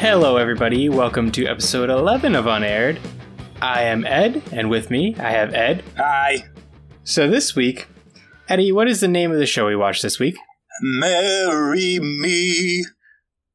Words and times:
Hello, 0.00 0.36
everybody. 0.36 0.88
Welcome 0.88 1.30
to 1.32 1.46
episode 1.46 1.90
11 1.90 2.34
of 2.34 2.46
Unaired. 2.46 2.98
I 3.60 3.82
am 3.82 4.04
Ed, 4.06 4.42
and 4.52 4.70
with 4.70 4.90
me, 4.90 5.14
I 5.16 5.30
have 5.30 5.52
Ed. 5.54 5.84
Hi. 5.96 6.44
So 7.04 7.28
this 7.28 7.54
week, 7.54 7.86
Eddie, 8.48 8.72
what 8.72 8.88
is 8.88 9.00
the 9.00 9.08
name 9.08 9.30
of 9.30 9.38
the 9.38 9.46
show 9.46 9.66
we 9.66 9.76
watched 9.76 10.02
this 10.02 10.18
week? 10.18 10.36
Marry 10.80 11.98
me. 12.00 12.84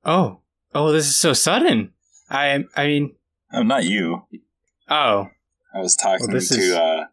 Oh, 0.04 0.42
oh, 0.74 0.92
this 0.92 1.08
is 1.08 1.18
so 1.18 1.34
sudden. 1.34 1.92
I, 2.30 2.64
I 2.76 2.86
mean, 2.88 3.16
Oh, 3.54 3.64
not 3.64 3.86
you. 3.86 4.24
oh, 4.90 5.28
I 5.74 5.80
was 5.80 5.96
talking 5.96 6.28
Well, 6.28 6.32
to 6.32 6.38
is- 6.38 6.72
uh, 6.72 7.06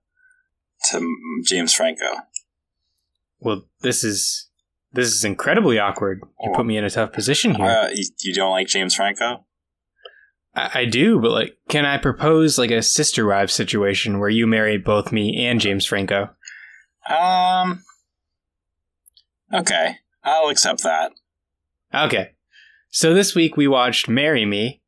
to 0.91 1.17
James 1.47 1.73
Franco. 1.73 2.05
well, 3.41 3.63
this 3.81 4.05
is 4.05 4.49
this 4.93 5.09
is 5.09 5.25
incredibly 5.25 5.79
awkward. 5.79 6.21
You 6.41 6.53
put 6.55 6.67
me 6.67 6.77
in 6.77 6.85
a 6.85 6.91
tough 6.91 7.13
position 7.13 7.55
here. 7.55 7.67
Uh, 7.67 7.89
you, 7.93 8.05
you 8.21 8.35
don't 8.35 8.51
like 8.51 8.67
James 8.67 8.95
Franco? 8.95 9.45
I, 10.55 10.71
I 10.81 10.85
do, 10.85 11.19
but 11.19 11.31
like, 11.31 11.57
can 11.69 11.85
I 11.85 11.99
propose 11.99 12.59
like 12.59 12.71
a 12.71 12.83
sister 12.83 13.27
wife 13.27 13.51
situation 13.51 14.19
where 14.19 14.29
you 14.29 14.47
marry 14.47 14.79
both 14.79 15.13
me 15.13 15.47
and 15.47 15.61
James 15.61 15.87
Franco? 15.87 16.31
Um. 17.09 17.83
Okay, 19.53 19.97
I'll 20.25 20.49
accept 20.49 20.83
that. 20.83 21.13
Okay. 21.95 22.33
So 22.91 23.15
this 23.15 23.35
week 23.35 23.57
we 23.57 23.67
watched 23.67 24.09
Marry 24.09 24.45
Me, 24.45 24.83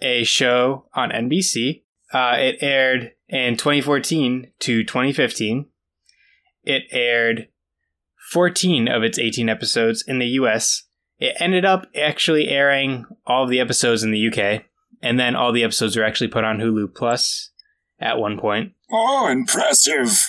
a 0.00 0.24
show 0.24 0.86
on 0.94 1.10
NBC. 1.10 1.82
Uh, 2.12 2.36
it 2.38 2.56
aired 2.60 3.12
in 3.28 3.56
2014 3.56 4.50
to 4.60 4.84
2015. 4.84 5.66
It 6.64 6.84
aired 6.90 7.48
14 8.30 8.88
of 8.88 9.02
its 9.02 9.18
18 9.18 9.48
episodes 9.48 10.04
in 10.06 10.18
the 10.18 10.26
US. 10.26 10.84
It 11.18 11.36
ended 11.38 11.64
up 11.64 11.86
actually 11.96 12.48
airing 12.48 13.06
all 13.26 13.44
of 13.44 13.50
the 13.50 13.60
episodes 13.60 14.02
in 14.02 14.10
the 14.10 14.28
UK, 14.28 14.64
and 15.00 15.18
then 15.20 15.36
all 15.36 15.52
the 15.52 15.64
episodes 15.64 15.96
were 15.96 16.04
actually 16.04 16.28
put 16.28 16.44
on 16.44 16.58
Hulu 16.58 16.94
Plus 16.94 17.50
at 18.00 18.18
one 18.18 18.38
point. 18.38 18.72
Oh, 18.90 19.28
impressive! 19.28 20.28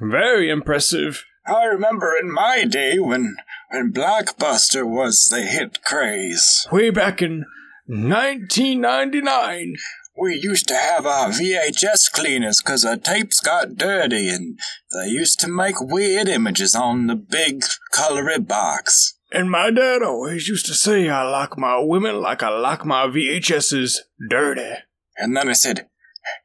Very 0.00 0.50
impressive. 0.50 1.24
I 1.46 1.64
remember 1.64 2.12
in 2.20 2.32
my 2.32 2.64
day 2.64 2.98
when 2.98 3.36
when 3.70 3.92
Blockbuster 3.92 4.86
was 4.86 5.28
the 5.28 5.42
hit 5.42 5.82
craze. 5.82 6.66
Way 6.70 6.90
back 6.90 7.22
in 7.22 7.44
1999. 7.86 9.74
We 10.20 10.38
used 10.42 10.68
to 10.68 10.74
have 10.74 11.06
our 11.06 11.30
VHS 11.30 12.12
cleaners 12.12 12.60
because 12.60 12.84
our 12.84 12.98
tapes 12.98 13.40
got 13.40 13.76
dirty 13.76 14.28
and 14.28 14.58
they 14.92 15.08
used 15.08 15.40
to 15.40 15.48
make 15.48 15.80
weird 15.80 16.28
images 16.28 16.74
on 16.74 17.06
the 17.06 17.14
big 17.14 17.64
colory 17.94 18.46
box. 18.46 19.16
And 19.32 19.50
my 19.50 19.70
dad 19.70 20.02
always 20.02 20.46
used 20.46 20.66
to 20.66 20.74
say, 20.74 21.08
I 21.08 21.22
like 21.22 21.56
my 21.56 21.78
women 21.80 22.20
like 22.20 22.42
I 22.42 22.50
like 22.50 22.84
my 22.84 23.06
VHSs 23.06 23.96
dirty. 24.28 24.74
And 25.16 25.34
then 25.34 25.48
I 25.48 25.54
said, 25.54 25.88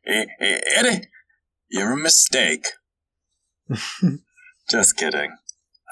"Eh, 0.08 0.26
eh, 0.40 0.60
Eddie, 0.78 1.08
you're 1.70 1.92
a 1.92 1.98
mistake. 1.98 2.68
Just 4.70 4.96
kidding. 4.96 5.36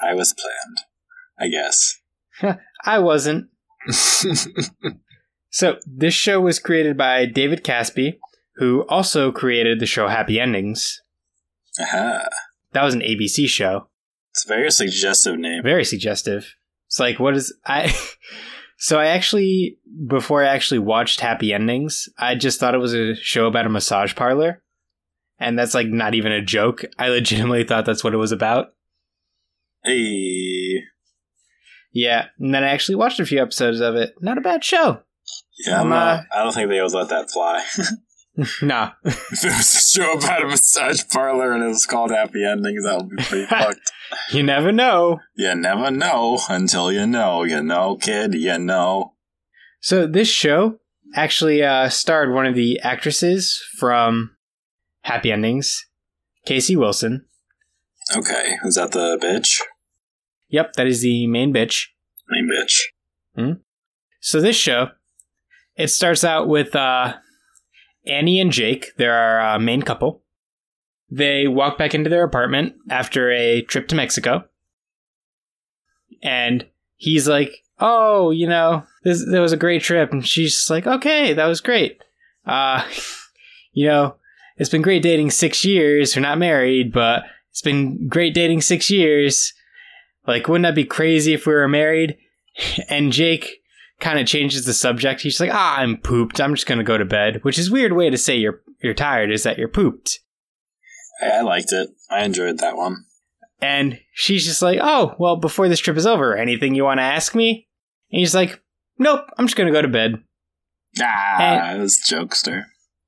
I 0.02 0.14
was 0.14 0.32
planned. 0.32 0.86
I 1.38 1.48
guess. 1.48 2.00
I 2.86 2.98
wasn't. 3.00 3.50
So, 5.54 5.78
this 5.86 6.14
show 6.14 6.40
was 6.40 6.58
created 6.58 6.96
by 6.96 7.26
David 7.26 7.62
Caspe, 7.62 8.18
who 8.56 8.84
also 8.88 9.30
created 9.30 9.78
the 9.78 9.86
show 9.86 10.08
Happy 10.08 10.40
Endings. 10.40 11.00
Aha. 11.80 12.26
That 12.72 12.82
was 12.82 12.92
an 12.92 13.02
ABC 13.02 13.46
show. 13.46 13.86
It's 14.32 14.44
a 14.44 14.48
very 14.48 14.72
suggestive 14.72 15.38
name. 15.38 15.62
Very 15.62 15.84
suggestive. 15.84 16.56
It's 16.88 16.98
like, 16.98 17.20
what 17.20 17.36
is. 17.36 17.54
I. 17.64 17.94
So, 18.76 18.98
I 18.98 19.06
actually, 19.06 19.78
before 20.08 20.42
I 20.42 20.48
actually 20.48 20.80
watched 20.80 21.20
Happy 21.20 21.54
Endings, 21.54 22.08
I 22.18 22.34
just 22.34 22.58
thought 22.58 22.74
it 22.74 22.78
was 22.78 22.92
a 22.92 23.14
show 23.14 23.46
about 23.46 23.66
a 23.66 23.70
massage 23.70 24.16
parlor. 24.16 24.60
And 25.38 25.56
that's 25.56 25.74
like 25.74 25.86
not 25.86 26.14
even 26.14 26.32
a 26.32 26.42
joke. 26.42 26.84
I 26.98 27.08
legitimately 27.08 27.62
thought 27.64 27.86
that's 27.86 28.02
what 28.02 28.12
it 28.12 28.18
was 28.18 28.32
about. 28.32 28.74
Hey. 29.84 30.82
Yeah, 31.92 32.26
and 32.40 32.52
then 32.52 32.64
I 32.64 32.70
actually 32.70 32.96
watched 32.96 33.20
a 33.20 33.24
few 33.24 33.40
episodes 33.40 33.78
of 33.80 33.94
it. 33.94 34.16
Not 34.20 34.36
a 34.36 34.42
bad 34.42 34.64
show. 34.64 35.00
Yeah, 35.66 35.80
I'm 35.80 35.88
not, 35.88 36.24
I 36.34 36.42
don't 36.42 36.52
think 36.52 36.68
they 36.68 36.80
would 36.82 36.92
let 36.92 37.08
that 37.08 37.30
fly. 37.30 37.64
nah. 38.62 38.90
if 39.04 39.44
it 39.44 39.46
was 39.46 39.74
a 39.74 40.00
show 40.00 40.12
about 40.14 40.42
a 40.42 40.46
massage 40.48 41.02
parlor 41.12 41.52
and 41.52 41.62
it 41.62 41.68
was 41.68 41.86
called 41.86 42.10
Happy 42.10 42.44
Endings, 42.44 42.84
that 42.84 42.96
would 42.96 43.10
be 43.10 43.22
pretty 43.22 43.46
fucked. 43.50 43.92
You 44.32 44.42
never 44.42 44.72
know. 44.72 45.20
You 45.36 45.54
never 45.54 45.90
know 45.90 46.38
until 46.48 46.90
you 46.90 47.06
know. 47.06 47.44
You 47.44 47.62
know, 47.62 47.96
kid, 47.96 48.34
you 48.34 48.58
know. 48.58 49.14
So 49.80 50.06
this 50.06 50.28
show 50.28 50.80
actually 51.14 51.62
uh, 51.62 51.88
starred 51.88 52.32
one 52.34 52.46
of 52.46 52.56
the 52.56 52.80
actresses 52.80 53.62
from 53.78 54.34
Happy 55.02 55.30
Endings, 55.30 55.86
Casey 56.44 56.74
Wilson. 56.74 57.26
Okay, 58.16 58.56
is 58.64 58.74
that 58.74 58.92
the 58.92 59.16
bitch? 59.22 59.60
Yep, 60.48 60.72
that 60.74 60.86
is 60.88 61.02
the 61.02 61.26
main 61.28 61.54
bitch. 61.54 61.86
Main 62.28 62.48
bitch. 62.50 62.80
Hmm. 63.36 63.52
So 64.20 64.40
this 64.40 64.56
show, 64.56 64.88
it 65.76 65.88
starts 65.88 66.24
out 66.24 66.48
with 66.48 66.74
uh, 66.74 67.14
Annie 68.06 68.40
and 68.40 68.52
Jake. 68.52 68.92
They're 68.96 69.14
our 69.14 69.54
uh, 69.54 69.58
main 69.58 69.82
couple. 69.82 70.22
They 71.10 71.46
walk 71.46 71.78
back 71.78 71.94
into 71.94 72.10
their 72.10 72.24
apartment 72.24 72.74
after 72.90 73.30
a 73.30 73.62
trip 73.62 73.88
to 73.88 73.94
Mexico, 73.94 74.44
and 76.22 76.66
he's 76.96 77.28
like, 77.28 77.62
"Oh, 77.78 78.30
you 78.30 78.48
know, 78.48 78.84
this 79.04 79.24
that 79.30 79.40
was 79.40 79.52
a 79.52 79.58
great 79.58 79.82
trip," 79.82 80.12
and 80.12 80.26
she's 80.26 80.68
like, 80.70 80.86
"Okay, 80.86 81.32
that 81.32 81.46
was 81.46 81.60
great." 81.60 81.98
Uh, 82.46 82.84
you 83.72 83.86
know, 83.86 84.16
it's 84.56 84.70
been 84.70 84.82
great 84.82 85.02
dating 85.02 85.30
six 85.30 85.64
years. 85.64 86.16
We're 86.16 86.22
not 86.22 86.38
married, 86.38 86.92
but 86.92 87.24
it's 87.50 87.62
been 87.62 88.08
great 88.08 88.34
dating 88.34 88.62
six 88.62 88.90
years. 88.90 89.52
Like, 90.26 90.48
wouldn't 90.48 90.64
that 90.64 90.74
be 90.74 90.84
crazy 90.84 91.34
if 91.34 91.46
we 91.46 91.54
were 91.54 91.68
married? 91.68 92.16
And 92.88 93.10
Jake 93.10 93.63
kind 94.04 94.18
of 94.18 94.26
changes 94.26 94.66
the 94.66 94.74
subject. 94.74 95.22
He's 95.22 95.40
like, 95.40 95.50
"Ah, 95.52 95.78
I'm 95.78 95.96
pooped. 95.96 96.40
I'm 96.40 96.54
just 96.54 96.66
gonna 96.66 96.84
go 96.84 96.98
to 96.98 97.04
bed," 97.04 97.40
which 97.42 97.58
is 97.58 97.70
a 97.70 97.72
weird 97.72 97.94
way 97.94 98.10
to 98.10 98.18
say 98.18 98.36
you're 98.36 98.60
you're 98.82 98.94
tired. 98.94 99.32
Is 99.32 99.42
that 99.42 99.58
you're 99.58 99.66
pooped? 99.68 100.20
I, 101.22 101.40
liked 101.40 101.72
it. 101.72 101.88
I 102.10 102.24
enjoyed 102.24 102.58
that 102.58 102.76
one. 102.76 103.06
And 103.62 103.98
she's 104.12 104.44
just 104.44 104.60
like, 104.62 104.78
"Oh, 104.82 105.14
well, 105.18 105.36
before 105.36 105.68
this 105.68 105.80
trip 105.80 105.96
is 105.96 106.06
over, 106.06 106.36
anything 106.36 106.74
you 106.74 106.84
want 106.84 106.98
to 106.98 107.04
ask 107.04 107.34
me?" 107.34 107.66
And 108.12 108.20
he's 108.20 108.34
like, 108.34 108.60
"Nope. 108.98 109.26
I'm 109.38 109.46
just 109.46 109.56
gonna 109.56 109.72
go 109.72 109.82
to 109.82 109.88
bed." 109.88 110.22
Ah, 111.00 111.72
it 111.72 111.78
was 111.78 112.00
jokester. 112.08 112.64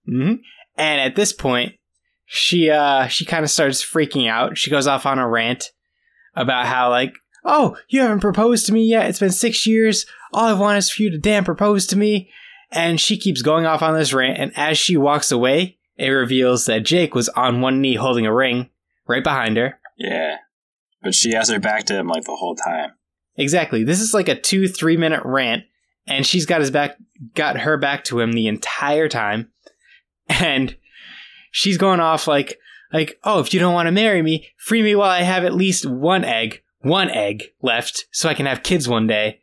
hmm 0.06 0.34
And 0.76 1.00
at 1.00 1.14
this 1.14 1.32
point, 1.32 1.74
she 2.24 2.70
uh 2.70 3.06
she 3.06 3.24
kind 3.24 3.44
of 3.44 3.50
starts 3.50 3.84
freaking 3.84 4.28
out. 4.28 4.56
She 4.56 4.70
goes 4.70 4.86
off 4.86 5.04
on 5.06 5.18
a 5.18 5.28
rant 5.28 5.72
about 6.34 6.66
how 6.66 6.88
like, 6.90 7.12
"Oh, 7.44 7.76
you 7.88 8.00
haven't 8.00 8.20
proposed 8.20 8.66
to 8.66 8.72
me 8.72 8.84
yet. 8.84 9.06
It's 9.10 9.20
been 9.20 9.30
6 9.30 9.66
years. 9.66 10.06
All 10.36 10.44
I 10.44 10.52
want 10.52 10.78
is 10.78 10.91
for 10.91 11.02
you 11.02 11.10
to 11.10 11.19
damn 11.19 11.44
propose 11.44 11.86
to 11.88 11.98
me." 11.98 12.30
And 12.70 13.00
she 13.00 13.16
keeps 13.16 13.42
going 13.42 13.64
off 13.64 13.82
on 13.82 13.94
this 13.94 14.12
rant 14.12 14.38
and 14.38 14.52
as 14.56 14.76
she 14.76 14.97
walks 14.97 15.30
away, 15.32 15.78
it 15.97 16.08
reveals 16.08 16.66
that 16.66 16.84
Jake 16.84 17.14
was 17.14 17.28
on 17.30 17.60
one 17.60 17.80
knee 17.80 17.94
holding 17.94 18.26
a 18.26 18.34
ring 18.34 18.70
right 19.06 19.25
behind 19.25 19.56
her. 19.56 19.78
Yeah. 19.96 20.36
But 21.02 21.14
she 21.14 21.32
has 21.32 21.48
her 21.48 21.60
back 21.60 21.86
to 21.86 21.94
him 21.94 22.08
like 22.08 22.25
the 22.25 22.36
whole 22.36 22.56
time. 22.56 22.91
Exactly. 23.36 23.84
This 23.84 24.00
is 24.00 24.12
like 24.12 24.28
a 24.28 24.36
2-3 24.36 24.98
minute 24.98 25.22
rant 25.25 25.64
and 26.06 26.26
she's 26.26 26.46
got 26.46 26.60
his 26.60 26.70
back 26.70 26.96
got 27.34 27.58
her 27.58 27.76
back 27.76 28.04
to 28.04 28.20
him 28.20 28.32
the 28.32 28.48
entire 28.48 29.08
time. 29.08 29.50
And 30.28 30.76
she's 31.50 31.78
going 31.78 32.00
off 32.00 32.26
like 32.26 32.58
like, 32.93 33.19
"Oh, 33.25 33.40
if 33.40 33.52
you 33.52 33.61
don't 33.61 33.75
want 33.75 33.87
to 33.87 33.93
marry 33.93 34.22
me, 34.22 34.49
free 34.58 34.82
me 34.82 34.94
while 34.94 35.11
I 35.11 35.22
have 35.22 35.44
at 35.44 35.55
least 35.55 35.87
one 35.87 36.25
egg, 36.25 36.62
one 36.81 37.11
egg 37.11 37.44
left 37.62 38.06
so 38.11 38.28
I 38.28 38.34
can 38.34 38.46
have 38.46 38.62
kids 38.62 38.88
one 38.88 39.06
day." 39.06 39.40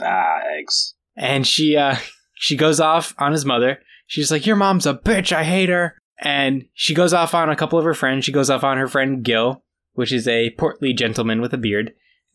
Ah, 0.00 0.40
eggs. 0.58 0.94
And 1.16 1.46
she 1.46 1.76
uh 1.76 1.96
she 2.34 2.56
goes 2.56 2.80
off 2.80 3.14
on 3.18 3.32
his 3.32 3.44
mother. 3.44 3.80
She's 4.06 4.30
like, 4.30 4.46
"Your 4.46 4.56
mom's 4.56 4.86
a 4.86 4.94
bitch. 4.94 5.32
I 5.32 5.44
hate 5.44 5.68
her." 5.68 5.96
And 6.18 6.66
she 6.74 6.94
goes 6.94 7.12
off 7.12 7.34
on 7.34 7.50
a 7.50 7.56
couple 7.56 7.78
of 7.78 7.84
her 7.84 7.94
friends. 7.94 8.24
She 8.24 8.32
goes 8.32 8.50
off 8.50 8.64
on 8.64 8.78
her 8.78 8.88
friend 8.88 9.22
Gil, 9.22 9.62
which 9.94 10.12
is 10.12 10.26
a 10.28 10.50
portly 10.58 10.92
gentleman 10.92 11.40
with 11.40 11.52
a 11.52 11.58
beard, 11.58 11.92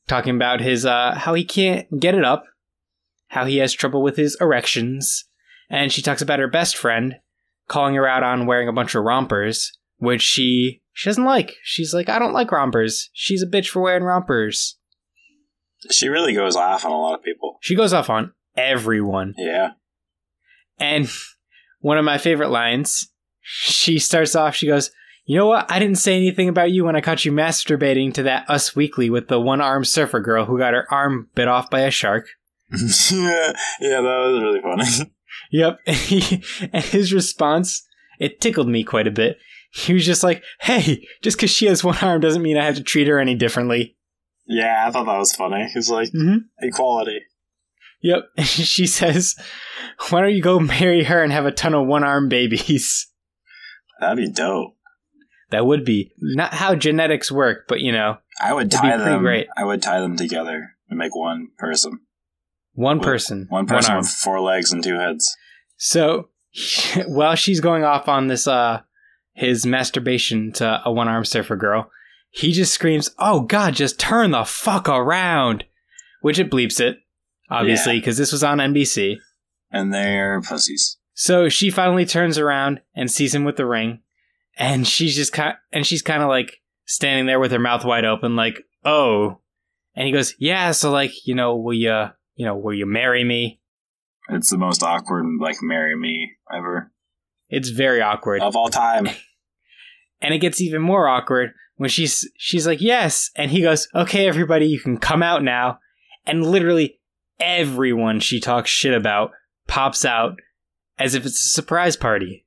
talking 0.08 0.36
about 0.36 0.62
his 0.62 0.86
uh 0.86 1.16
how 1.16 1.34
he 1.34 1.44
can't 1.44 2.00
get 2.00 2.16
it 2.16 2.26
up, 2.26 2.44
how 3.28 3.46
he 3.46 3.58
has 3.58 3.74
trouble 3.74 4.02
with 4.02 4.18
his 4.18 4.38
erections. 4.42 5.26
And 5.70 5.92
she 5.92 6.02
talks 6.02 6.22
about 6.22 6.40
her 6.40 6.50
best 6.50 6.76
friend, 6.76 7.16
calling 7.68 7.96
her 7.96 8.08
out 8.08 8.24
on 8.24 8.46
wearing 8.46 8.68
a 8.68 8.74
bunch 8.74 8.94
of 8.94 9.04
rompers, 9.04 9.72
which 9.98 10.22
she 10.22 10.82
she 10.94 11.10
doesn't 11.10 11.24
like. 11.24 11.56
She's 11.64 11.94
like, 11.94 12.10
"I 12.10 12.20
don't 12.20 12.34
like 12.34 12.52
rompers. 12.52 13.10
She's 13.14 13.42
a 13.42 13.48
bitch 13.48 13.70
for 13.70 13.82
wearing 13.82 14.04
rompers." 14.04 14.78
She 15.90 16.10
really 16.10 16.34
goes 16.34 16.56
off 16.56 16.86
on 16.86 16.92
a 16.92 16.98
lot 16.98 17.16
of 17.16 17.24
people. 17.24 17.51
She 17.62 17.76
goes 17.76 17.94
off 17.94 18.10
on 18.10 18.34
everyone. 18.58 19.34
Yeah. 19.38 19.72
And 20.80 21.10
one 21.80 21.98
of 21.98 22.04
my 22.04 22.18
favorite 22.18 22.50
lines, 22.50 23.10
she 23.42 24.00
starts 24.00 24.36
off, 24.36 24.56
she 24.56 24.68
goes, 24.68 24.92
You 25.26 25.38
know 25.38 25.46
what? 25.48 25.72
I 25.72 25.80
didn't 25.80 26.00
say 26.00 26.18
anything 26.18 26.50
about 26.50 26.72
you 26.72 26.84
when 26.84 26.96
I 26.98 27.02
caught 27.02 27.24
you 27.24 27.32
masturbating 27.32 28.14
to 28.16 28.24
that 28.24 28.50
Us 28.50 28.76
Weekly 28.76 29.10
with 29.10 29.30
the 29.30 29.40
one 29.40 29.62
armed 29.62 29.88
surfer 29.88 30.20
girl 30.20 30.46
who 30.46 30.58
got 30.58 30.74
her 30.74 30.86
arm 30.92 31.30
bit 31.36 31.48
off 31.48 31.70
by 31.70 31.82
a 31.82 31.92
shark. 31.92 32.26
yeah, 32.72 33.54
that 33.80 34.02
was 34.02 34.42
really 34.44 34.62
funny. 34.62 35.12
Yep. 35.54 35.80
and 36.74 36.84
his 36.86 37.14
response, 37.14 37.86
it 38.20 38.42
tickled 38.42 38.68
me 38.68 38.84
quite 38.84 39.08
a 39.08 39.12
bit. 39.12 39.38
He 39.74 39.94
was 39.94 40.06
just 40.06 40.24
like, 40.24 40.44
hey, 40.62 41.06
just 41.22 41.38
because 41.38 41.50
she 41.52 41.66
has 41.68 41.84
one 41.84 41.98
arm 42.02 42.20
doesn't 42.22 42.42
mean 42.42 42.58
I 42.58 42.66
have 42.66 42.76
to 42.76 42.84
treat 42.84 43.08
her 43.08 43.20
any 43.20 43.36
differently. 43.36 43.96
Yeah, 44.46 44.86
I 44.88 44.92
thought 44.92 45.06
that 45.06 45.18
was 45.18 45.34
funny. 45.34 45.70
He's 45.74 45.90
like, 45.90 46.10
Mm-hmm. 46.10 46.38
equality. 46.60 47.20
Yep. 48.04 48.24
she 48.44 48.88
says, 48.88 49.36
why 50.10 50.22
don't 50.22 50.34
you 50.34 50.42
go 50.42 50.60
marry 50.60 51.04
her 51.04 51.22
and 51.24 51.32
have 51.32 51.46
a 51.46 51.52
ton 51.52 51.74
of 51.74 51.86
one 51.88 52.04
arm 52.04 52.30
babies? 52.30 53.08
That'd 54.00 54.18
be 54.18 54.32
dope. 54.32 54.76
That 55.52 55.66
would 55.66 55.84
be 55.86 56.12
not 56.20 56.54
how 56.54 56.76
genetics 56.76 57.32
work, 57.32 57.66
but 57.68 57.82
you 57.82 57.92
know, 57.92 58.18
I 58.42 58.54
would 58.54 58.72
tie 58.72 58.98
them. 58.98 59.22
great. 59.22 59.48
I 59.58 59.66
would 59.66 59.82
tie 59.82 60.00
them 60.00 60.16
together 60.16 60.72
and 60.90 60.98
make 60.98 61.14
one 61.16 61.50
person. 61.58 62.00
one 62.74 62.98
With- 63.00 63.06
person, 63.06 63.48
One 63.50 63.66
person 63.68 63.92
arm. 63.92 64.00
with 64.00 64.10
four 64.10 64.40
legs 64.40 64.72
and 64.72 64.82
two 64.84 64.98
heads. 64.98 65.36
So 65.78 66.30
while 67.06 67.36
she's 67.36 67.60
going 67.60 67.84
off 67.84 68.08
on 68.08 68.28
this 68.28 68.48
uh 68.48 68.82
his 69.34 69.66
masturbation 69.66 70.52
to 70.54 70.82
a 70.86 70.92
one 70.92 71.08
arm 71.08 71.26
surfer 71.26 71.56
girl, 71.58 71.92
he 72.30 72.52
just 72.54 72.74
screams, 72.74 73.10
"Oh 73.20 73.42
God, 73.42 73.74
just 73.76 74.00
turn 74.00 74.32
the 74.32 74.46
fuck 74.46 74.88
around!" 74.90 75.66
Which 76.22 76.40
it 76.40 76.50
bleeps 76.52 76.80
it, 76.80 76.98
obviously, 77.52 78.00
because 78.00 78.18
this 78.18 78.32
was 78.32 78.44
on 78.44 78.58
NBC. 78.58 79.18
And 79.72 79.94
they're 79.94 80.42
pussies. 80.42 80.98
So 81.14 81.50
she 81.50 81.70
finally 81.70 82.06
turns 82.06 82.38
around 82.38 82.82
and 82.96 83.12
sees 83.12 83.36
him 83.36 83.44
with 83.44 83.58
the 83.58 83.66
ring, 83.66 84.02
and 84.58 84.88
she's 84.88 85.16
just 85.16 85.34
kind 85.34 85.56
and 85.72 85.86
she's 85.86 86.02
kind 86.02 86.24
of 86.24 86.30
like 86.30 86.62
standing 86.86 87.26
there 87.26 87.40
with 87.40 87.52
her 87.52 87.60
mouth 87.60 87.86
wide 87.86 88.06
open, 88.06 88.36
like, 88.36 88.64
"Oh," 88.84 89.40
and 89.96 90.08
he 90.08 90.14
goes, 90.14 90.36
"Yeah, 90.40 90.72
so 90.72 90.92
like, 90.92 91.12
you 91.28 91.36
know, 91.36 91.56
will 91.56 91.74
you, 91.74 92.06
you 92.36 92.46
know, 92.46 92.56
will 92.56 92.74
you 92.74 92.86
marry 92.86 93.24
me?" 93.24 93.60
It's 94.30 94.50
the 94.50 94.58
most 94.58 94.82
awkward, 94.82 95.26
like, 95.40 95.58
marry 95.62 95.96
me 95.98 96.32
ever. 96.54 96.92
It's 97.50 97.70
very 97.70 98.02
awkward. 98.02 98.42
Of 98.42 98.56
all 98.56 98.70
time. 98.70 99.08
and 100.22 100.34
it 100.34 100.40
gets 100.40 100.62
even 100.62 100.82
more 100.82 101.08
awkward 101.08 101.52
when 101.76 101.90
she's 101.90 102.30
she's 102.38 102.68
like 102.68 102.80
yes 102.80 103.32
and 103.36 103.52
he 103.52 103.62
goes 103.62 103.88
okay 103.96 104.28
everybody 104.28 104.68
you 104.68 104.80
can 104.80 104.98
come 104.98 105.24
out 105.24 105.44
now 105.44 105.80
and 106.26 106.46
literally 106.46 107.00
everyone 107.42 108.20
she 108.20 108.40
talks 108.40 108.70
shit 108.70 108.94
about 108.94 109.32
pops 109.68 110.06
out 110.06 110.34
as 110.98 111.16
if 111.16 111.26
it's 111.26 111.40
a 111.40 111.50
surprise 111.50 111.96
party 111.96 112.46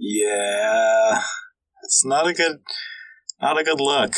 yeah. 0.00 1.22
It's 1.82 2.04
not 2.04 2.26
a 2.28 2.32
good, 2.32 2.58
not 3.40 3.58
a 3.58 3.64
good 3.64 3.80
look. 3.80 4.14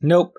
nope 0.00 0.34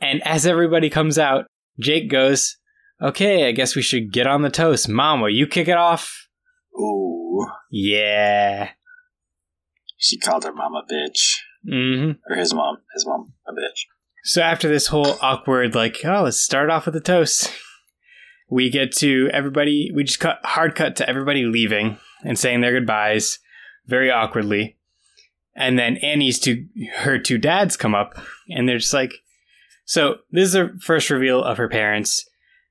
and 0.00 0.22
as 0.26 0.46
everybody 0.46 0.88
comes 0.88 1.18
out 1.18 1.46
jake 1.80 2.08
goes 2.10 2.56
okay 3.02 3.46
i 3.48 3.52
guess 3.52 3.74
we 3.76 3.82
should 3.82 4.12
get 4.12 4.26
on 4.26 4.42
the 4.42 4.50
toast 4.50 4.88
mom 4.88 5.20
will 5.20 5.28
you 5.30 5.46
kick 5.46 5.68
it 5.68 5.76
off 5.76 6.28
Ooh. 6.80 7.46
yeah 7.70 8.70
She 9.98 10.18
called 10.18 10.44
her 10.44 10.52
mom 10.52 10.72
a 10.74 10.82
bitch. 10.92 11.38
hmm 11.68 12.12
Or 12.30 12.36
his 12.36 12.54
mom. 12.54 12.78
His 12.94 13.04
mom 13.06 13.32
a 13.48 13.52
bitch. 13.52 13.80
So 14.24 14.42
after 14.42 14.68
this 14.68 14.88
whole 14.88 15.16
awkward, 15.20 15.74
like, 15.74 15.98
oh, 16.04 16.22
let's 16.24 16.40
start 16.40 16.70
off 16.70 16.86
with 16.86 16.96
a 16.96 17.00
toast, 17.00 17.52
we 18.50 18.70
get 18.70 18.92
to 18.96 19.30
everybody. 19.32 19.90
We 19.94 20.04
just 20.04 20.20
cut 20.20 20.40
hard 20.44 20.74
cut 20.74 20.96
to 20.96 21.08
everybody 21.08 21.44
leaving 21.44 21.98
and 22.24 22.38
saying 22.38 22.60
their 22.60 22.78
goodbyes, 22.78 23.38
very 23.86 24.10
awkwardly. 24.10 24.76
And 25.54 25.78
then 25.78 25.96
Annie's 25.98 26.38
two, 26.38 26.66
her 26.98 27.18
two 27.18 27.38
dads 27.38 27.76
come 27.76 27.94
up, 27.94 28.18
and 28.48 28.68
they're 28.68 28.78
just 28.78 28.94
like, 28.94 29.12
so 29.84 30.18
this 30.30 30.48
is 30.48 30.52
the 30.52 30.78
first 30.80 31.10
reveal 31.10 31.42
of 31.42 31.56
her 31.56 31.68
parents. 31.68 32.28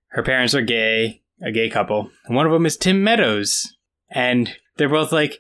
Her 0.10 0.24
parents 0.24 0.56
are 0.56 0.62
gay, 0.62 1.22
a 1.42 1.52
gay 1.52 1.70
couple. 1.70 2.12
And 2.26 2.36
one 2.36 2.46
of 2.46 2.52
them 2.52 2.66
is 2.66 2.78
Tim 2.78 3.04
Meadows, 3.04 3.76
and 4.10 4.56
they're 4.78 4.88
both 4.88 5.12
like, 5.12 5.40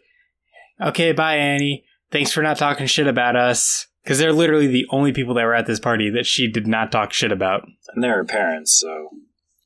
okay, 0.82 1.12
bye, 1.14 1.36
Annie. 1.36 1.86
Thanks 2.12 2.32
for 2.32 2.42
not 2.42 2.58
talking 2.58 2.88
shit 2.88 3.08
about 3.08 3.36
us. 3.36 3.87
Because 4.08 4.20
they're 4.20 4.32
literally 4.32 4.68
the 4.68 4.88
only 4.90 5.12
people 5.12 5.34
that 5.34 5.44
were 5.44 5.54
at 5.54 5.66
this 5.68 5.82
party 5.82 6.10
that 6.12 6.26
she 6.26 6.50
did 6.50 6.66
not 6.66 6.94
talk 6.94 7.12
shit 7.12 7.30
about. 7.30 7.68
And 7.94 8.02
they're 8.02 8.16
her 8.16 8.24
parents, 8.24 8.80
so. 8.80 9.10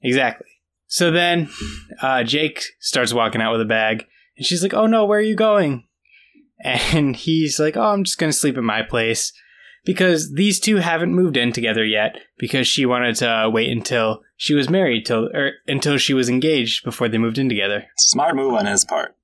Exactly. 0.02 0.48
So 0.88 1.12
then 1.12 1.48
uh, 2.02 2.24
Jake 2.24 2.64
starts 2.80 3.14
walking 3.14 3.40
out 3.40 3.52
with 3.52 3.62
a 3.62 3.66
bag, 3.66 4.08
and 4.36 4.44
she's 4.44 4.64
like, 4.64 4.74
oh 4.74 4.88
no, 4.88 5.06
where 5.06 5.20
are 5.20 5.22
you 5.22 5.36
going? 5.36 5.86
And 6.64 7.16
he's 7.16 7.60
like, 7.60 7.78
oh, 7.78 7.84
I'm 7.84 8.04
just 8.04 8.18
going 8.18 8.32
to 8.32 8.38
sleep 8.38 8.58
at 8.58 8.64
my 8.64 8.82
place. 8.82 9.32
Because 9.86 10.34
these 10.34 10.60
two 10.60 10.78
haven't 10.78 11.14
moved 11.14 11.38
in 11.38 11.52
together 11.52 11.86
yet, 11.86 12.16
because 12.40 12.68
she 12.68 12.84
wanted 12.84 13.18
to 13.18 13.48
wait 13.54 13.70
until 13.70 14.24
she 14.38 14.56
was 14.56 14.72
married, 14.72 15.06
till 15.06 15.30
or 15.36 15.52
until 15.68 16.00
she 16.00 16.16
was 16.16 16.30
engaged 16.30 16.84
before 16.84 17.08
they 17.10 17.20
moved 17.20 17.38
in 17.38 17.48
together. 17.48 17.86
Smart 17.96 18.36
move 18.36 18.56
on 18.56 18.66
his 18.66 18.86
part. 18.86 19.16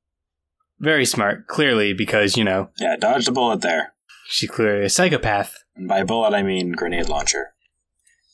Very 0.77 1.05
smart, 1.05 1.47
clearly, 1.47 1.93
because, 1.93 2.37
you 2.37 2.43
know, 2.43 2.69
Yeah, 2.79 2.97
dodged 2.97 3.27
a 3.27 3.31
bullet 3.31 3.61
there. 3.61 3.93
She's 4.27 4.49
clearly 4.49 4.85
a 4.85 4.89
psychopath. 4.89 5.63
And 5.75 5.87
by 5.87 6.03
bullet, 6.03 6.33
I 6.33 6.43
mean 6.43 6.71
grenade 6.73 7.09
launcher. 7.09 7.53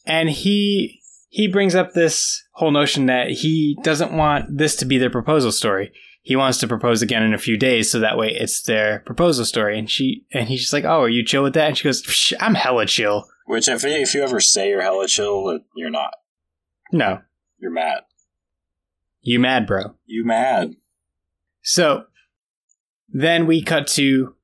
and 0.05 0.29
he 0.29 1.01
he 1.29 1.47
brings 1.47 1.73
up 1.75 1.93
this 1.93 2.43
whole 2.53 2.71
notion 2.71 3.07
that 3.07 3.29
he 3.31 3.77
doesn't 3.83 4.13
want 4.15 4.57
this 4.57 4.75
to 4.77 4.85
be 4.85 4.97
their 4.99 5.09
proposal 5.09 5.51
story. 5.51 5.91
He 6.21 6.35
wants 6.35 6.57
to 6.59 6.67
propose 6.67 7.01
again 7.01 7.23
in 7.23 7.33
a 7.33 7.37
few 7.39 7.57
days, 7.57 7.89
so 7.91 7.99
that 7.99 8.17
way 8.17 8.29
it's 8.29 8.61
their 8.61 8.99
proposal 8.99 9.43
story. 9.43 9.77
And 9.79 9.89
she 9.89 10.25
and 10.31 10.47
he's 10.47 10.61
just 10.61 10.73
like, 10.73 10.85
"Oh, 10.85 11.01
are 11.01 11.09
you 11.09 11.25
chill 11.25 11.43
with 11.43 11.53
that?" 11.55 11.67
And 11.69 11.77
she 11.77 11.83
goes, 11.83 12.01
Psh, 12.03 12.33
"I'm 12.39 12.53
hella 12.55 12.85
chill." 12.85 13.27
Which, 13.45 13.67
if, 13.67 13.83
if 13.83 14.13
you 14.13 14.23
ever 14.23 14.39
say 14.39 14.69
you're 14.69 14.81
hella 14.81 15.07
chill, 15.07 15.59
you're 15.75 15.89
not. 15.89 16.13
No, 16.93 17.21
You're 17.59 17.71
mad. 17.71 18.03
you 19.21 19.37
mad, 19.39 19.65
bro? 19.67 19.95
You 20.05 20.23
mad. 20.23 20.75
So 21.61 22.05
then 23.09 23.45
we 23.47 23.61
cut 23.61 23.87
to 23.87 24.35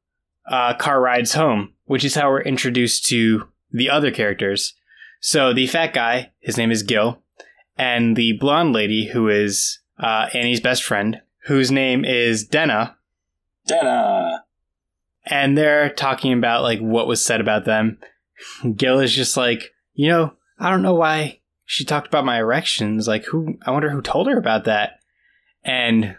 uh, 0.49 0.73
car 0.75 0.99
rides 0.99 1.33
home, 1.33 1.73
which 1.85 2.03
is 2.03 2.15
how 2.15 2.29
we're 2.29 2.41
introduced 2.41 3.05
to 3.07 3.47
the 3.71 3.89
other 3.89 4.11
characters. 4.11 4.73
So 5.21 5.53
the 5.53 5.67
fat 5.67 5.93
guy, 5.93 6.31
his 6.39 6.57
name 6.57 6.71
is 6.71 6.83
Gil, 6.83 7.21
and 7.77 8.15
the 8.15 8.33
blonde 8.33 8.73
lady, 8.73 9.07
who 9.07 9.27
is 9.29 9.79
uh, 9.99 10.27
Annie's 10.33 10.61
best 10.61 10.83
friend, 10.83 11.21
whose 11.45 11.71
name 11.71 12.03
is 12.05 12.45
Denna, 12.45 12.97
Dana. 13.67 14.43
and 15.25 15.57
they're 15.57 15.89
talking 15.89 16.33
about 16.33 16.63
like 16.63 16.79
what 16.79 17.07
was 17.07 17.23
said 17.23 17.41
about 17.41 17.65
them. 17.65 17.97
Gil 18.75 18.99
is 18.99 19.13
just 19.13 19.37
like, 19.37 19.73
you 19.93 20.07
know, 20.07 20.33
I 20.57 20.69
don't 20.69 20.81
know 20.81 20.95
why 20.95 21.39
she 21.65 21.85
talked 21.85 22.07
about 22.07 22.25
my 22.25 22.39
erections. 22.39 23.07
Like, 23.07 23.25
who? 23.25 23.57
I 23.65 23.71
wonder 23.71 23.89
who 23.89 24.01
told 24.01 24.27
her 24.27 24.37
about 24.37 24.65
that. 24.65 24.99
And 25.63 26.15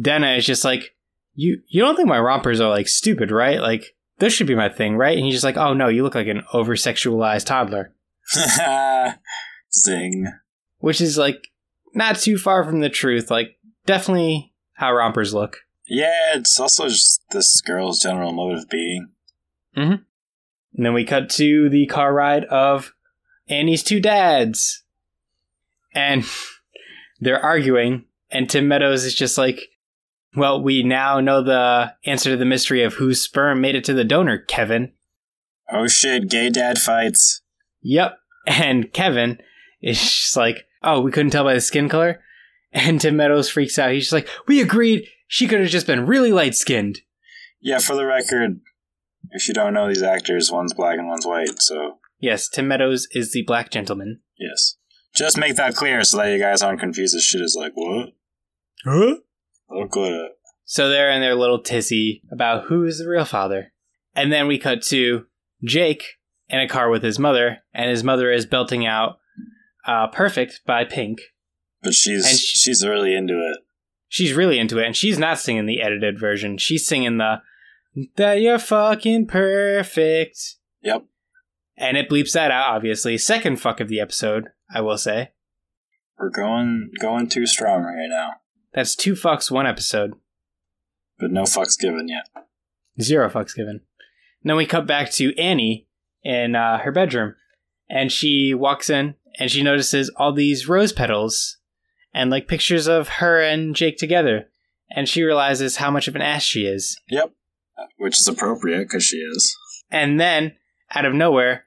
Denna 0.00 0.36
is 0.36 0.46
just 0.46 0.64
like, 0.64 0.94
you 1.34 1.62
you 1.68 1.82
don't 1.82 1.96
think 1.96 2.08
my 2.08 2.20
rompers 2.20 2.60
are 2.60 2.68
like 2.70 2.88
stupid, 2.88 3.30
right? 3.30 3.60
Like, 3.60 3.94
this 4.18 4.32
should 4.32 4.46
be 4.46 4.54
my 4.54 4.68
thing, 4.68 4.96
right? 4.96 5.16
And 5.16 5.24
he's 5.24 5.34
just 5.34 5.44
like, 5.44 5.56
oh 5.56 5.72
no, 5.72 5.88
you 5.88 6.02
look 6.02 6.14
like 6.14 6.26
an 6.26 6.42
over 6.52 6.74
sexualized 6.74 7.46
toddler, 7.46 7.94
Zing. 9.72 10.26
which 10.78 11.00
is 11.00 11.18
like 11.18 11.48
not 11.94 12.16
too 12.16 12.38
far 12.38 12.64
from 12.64 12.80
the 12.80 12.90
truth. 12.90 13.30
Like, 13.30 13.58
definitely 13.86 14.52
how 14.74 14.92
rompers 14.92 15.34
look. 15.34 15.58
Yeah, 15.86 16.36
it's 16.36 16.58
also 16.60 16.88
just 16.88 17.22
this 17.30 17.60
girl's 17.60 18.00
general 18.00 18.32
mode 18.32 18.58
of 18.58 18.68
being. 18.68 19.08
Mm-hmm. 19.76 20.02
And 20.74 20.86
then 20.86 20.94
we 20.94 21.04
cut 21.04 21.28
to 21.30 21.68
the 21.68 21.86
car 21.86 22.14
ride 22.14 22.44
of 22.44 22.94
Annie's 23.48 23.82
two 23.82 24.00
dads. 24.00 24.84
And 25.92 26.24
they're 27.20 27.42
arguing, 27.42 28.04
and 28.30 28.48
Tim 28.48 28.68
Meadows 28.68 29.04
is 29.04 29.14
just 29.14 29.36
like, 29.36 29.69
Well, 30.36 30.62
we 30.62 30.82
now 30.82 31.20
know 31.20 31.42
the 31.42 31.94
answer 32.04 32.30
to 32.30 32.36
the 32.36 32.44
mystery 32.44 32.82
of 32.84 32.94
whose 32.94 33.22
sperm 33.22 33.60
made 33.60 33.74
it 33.74 33.84
to 33.84 33.94
the 33.94 34.04
donor, 34.04 34.38
Kevin. 34.38 34.92
Oh 35.72 35.86
shit, 35.88 36.28
gay 36.28 36.50
dad 36.50 36.78
fights. 36.78 37.42
Yep. 37.82 38.16
And 38.46 38.92
Kevin 38.92 39.38
is 39.82 39.98
just 40.00 40.36
like, 40.36 40.66
Oh, 40.82 41.00
we 41.00 41.10
couldn't 41.12 41.30
tell 41.30 41.44
by 41.44 41.54
the 41.54 41.60
skin 41.60 41.88
color? 41.88 42.22
And 42.72 43.00
Tim 43.00 43.16
Meadows 43.16 43.48
freaks 43.50 43.78
out. 43.78 43.92
He's 43.92 44.04
just 44.04 44.12
like, 44.12 44.28
We 44.46 44.60
agreed 44.60 45.06
she 45.26 45.46
could 45.48 45.60
have 45.60 45.68
just 45.70 45.86
been 45.86 46.06
really 46.06 46.32
light 46.32 46.54
skinned. 46.54 47.00
Yeah, 47.60 47.78
for 47.78 47.94
the 47.94 48.06
record, 48.06 48.60
if 49.30 49.46
you 49.48 49.54
don't 49.54 49.74
know 49.74 49.88
these 49.88 50.02
actors, 50.02 50.50
one's 50.50 50.72
black 50.74 50.98
and 50.98 51.08
one's 51.08 51.26
white, 51.26 51.60
so 51.60 51.98
Yes, 52.18 52.48
Tim 52.48 52.68
Meadows 52.68 53.06
is 53.12 53.32
the 53.32 53.42
black 53.42 53.70
gentleman. 53.70 54.20
yes. 54.38 54.76
Just 55.14 55.36
make 55.36 55.56
that 55.56 55.74
clear 55.74 56.04
so 56.04 56.18
that 56.18 56.30
you 56.30 56.38
guys 56.38 56.62
aren't 56.62 56.78
confused 56.78 57.16
as 57.16 57.24
shit 57.24 57.40
is 57.40 57.56
like, 57.58 57.72
what? 57.74 58.10
Huh? 58.84 59.16
Okay. 59.70 60.28
So 60.64 60.88
they're 60.88 61.10
in 61.10 61.20
their 61.20 61.34
little 61.34 61.60
tizzy 61.60 62.22
about 62.30 62.64
who 62.64 62.84
is 62.84 62.98
the 62.98 63.08
real 63.08 63.24
father. 63.24 63.72
And 64.14 64.32
then 64.32 64.46
we 64.46 64.58
cut 64.58 64.82
to 64.84 65.26
Jake 65.64 66.04
in 66.48 66.60
a 66.60 66.68
car 66.68 66.90
with 66.90 67.02
his 67.02 67.18
mother, 67.18 67.58
and 67.72 67.90
his 67.90 68.02
mother 68.04 68.30
is 68.30 68.46
belting 68.46 68.86
out 68.86 69.18
uh, 69.86 70.08
Perfect 70.08 70.60
by 70.66 70.84
Pink. 70.84 71.20
But 71.82 71.94
she's 71.94 72.26
And 72.26 72.38
sh- 72.38 72.58
she's 72.58 72.86
really 72.86 73.14
into 73.14 73.34
it. 73.34 73.58
She's 74.08 74.32
really 74.34 74.58
into 74.58 74.78
it, 74.78 74.86
and 74.86 74.96
she's 74.96 75.18
not 75.18 75.38
singing 75.38 75.66
the 75.66 75.80
edited 75.80 76.18
version. 76.18 76.58
She's 76.58 76.86
singing 76.86 77.18
the 77.18 77.42
that 78.16 78.40
you're 78.40 78.58
fucking 78.58 79.26
perfect. 79.26 80.56
Yep. 80.82 81.04
And 81.76 81.96
it 81.96 82.08
bleeps 82.08 82.32
that 82.32 82.50
out, 82.50 82.74
obviously. 82.74 83.16
Second 83.18 83.60
fuck 83.60 83.80
of 83.80 83.88
the 83.88 84.00
episode, 84.00 84.48
I 84.72 84.80
will 84.80 84.98
say. 84.98 85.30
We're 86.18 86.30
going 86.30 86.90
going 87.00 87.28
too 87.28 87.46
strong 87.46 87.82
right 87.82 88.08
now, 88.08 88.34
That's 88.72 88.94
two 88.94 89.14
fucks 89.14 89.50
one 89.50 89.66
episode. 89.66 90.14
but 91.18 91.30
no 91.30 91.42
fucks 91.42 91.78
given 91.78 92.08
yet. 92.08 92.26
Zero 93.00 93.28
fucks 93.28 93.54
given. 93.54 93.80
And 94.42 94.48
then 94.50 94.56
we 94.56 94.66
cut 94.66 94.86
back 94.86 95.10
to 95.12 95.36
Annie 95.38 95.86
in 96.22 96.54
uh, 96.54 96.78
her 96.78 96.92
bedroom, 96.92 97.34
and 97.88 98.10
she 98.10 98.54
walks 98.54 98.88
in 98.90 99.14
and 99.38 99.50
she 99.50 99.62
notices 99.62 100.10
all 100.16 100.32
these 100.32 100.68
rose 100.68 100.92
petals 100.92 101.58
and 102.12 102.30
like 102.30 102.48
pictures 102.48 102.86
of 102.88 103.08
her 103.08 103.40
and 103.40 103.74
Jake 103.76 103.96
together, 103.98 104.48
and 104.90 105.08
she 105.08 105.22
realizes 105.22 105.76
how 105.76 105.90
much 105.90 106.08
of 106.08 106.16
an 106.16 106.22
ass 106.22 106.42
she 106.42 106.66
is. 106.66 106.98
Yep, 107.08 107.32
which 107.98 108.18
is 108.18 108.26
appropriate 108.28 108.84
because 108.84 109.04
she 109.04 109.18
is. 109.18 109.56
And 109.90 110.18
then, 110.20 110.56
out 110.92 111.04
of 111.04 111.14
nowhere, 111.14 111.66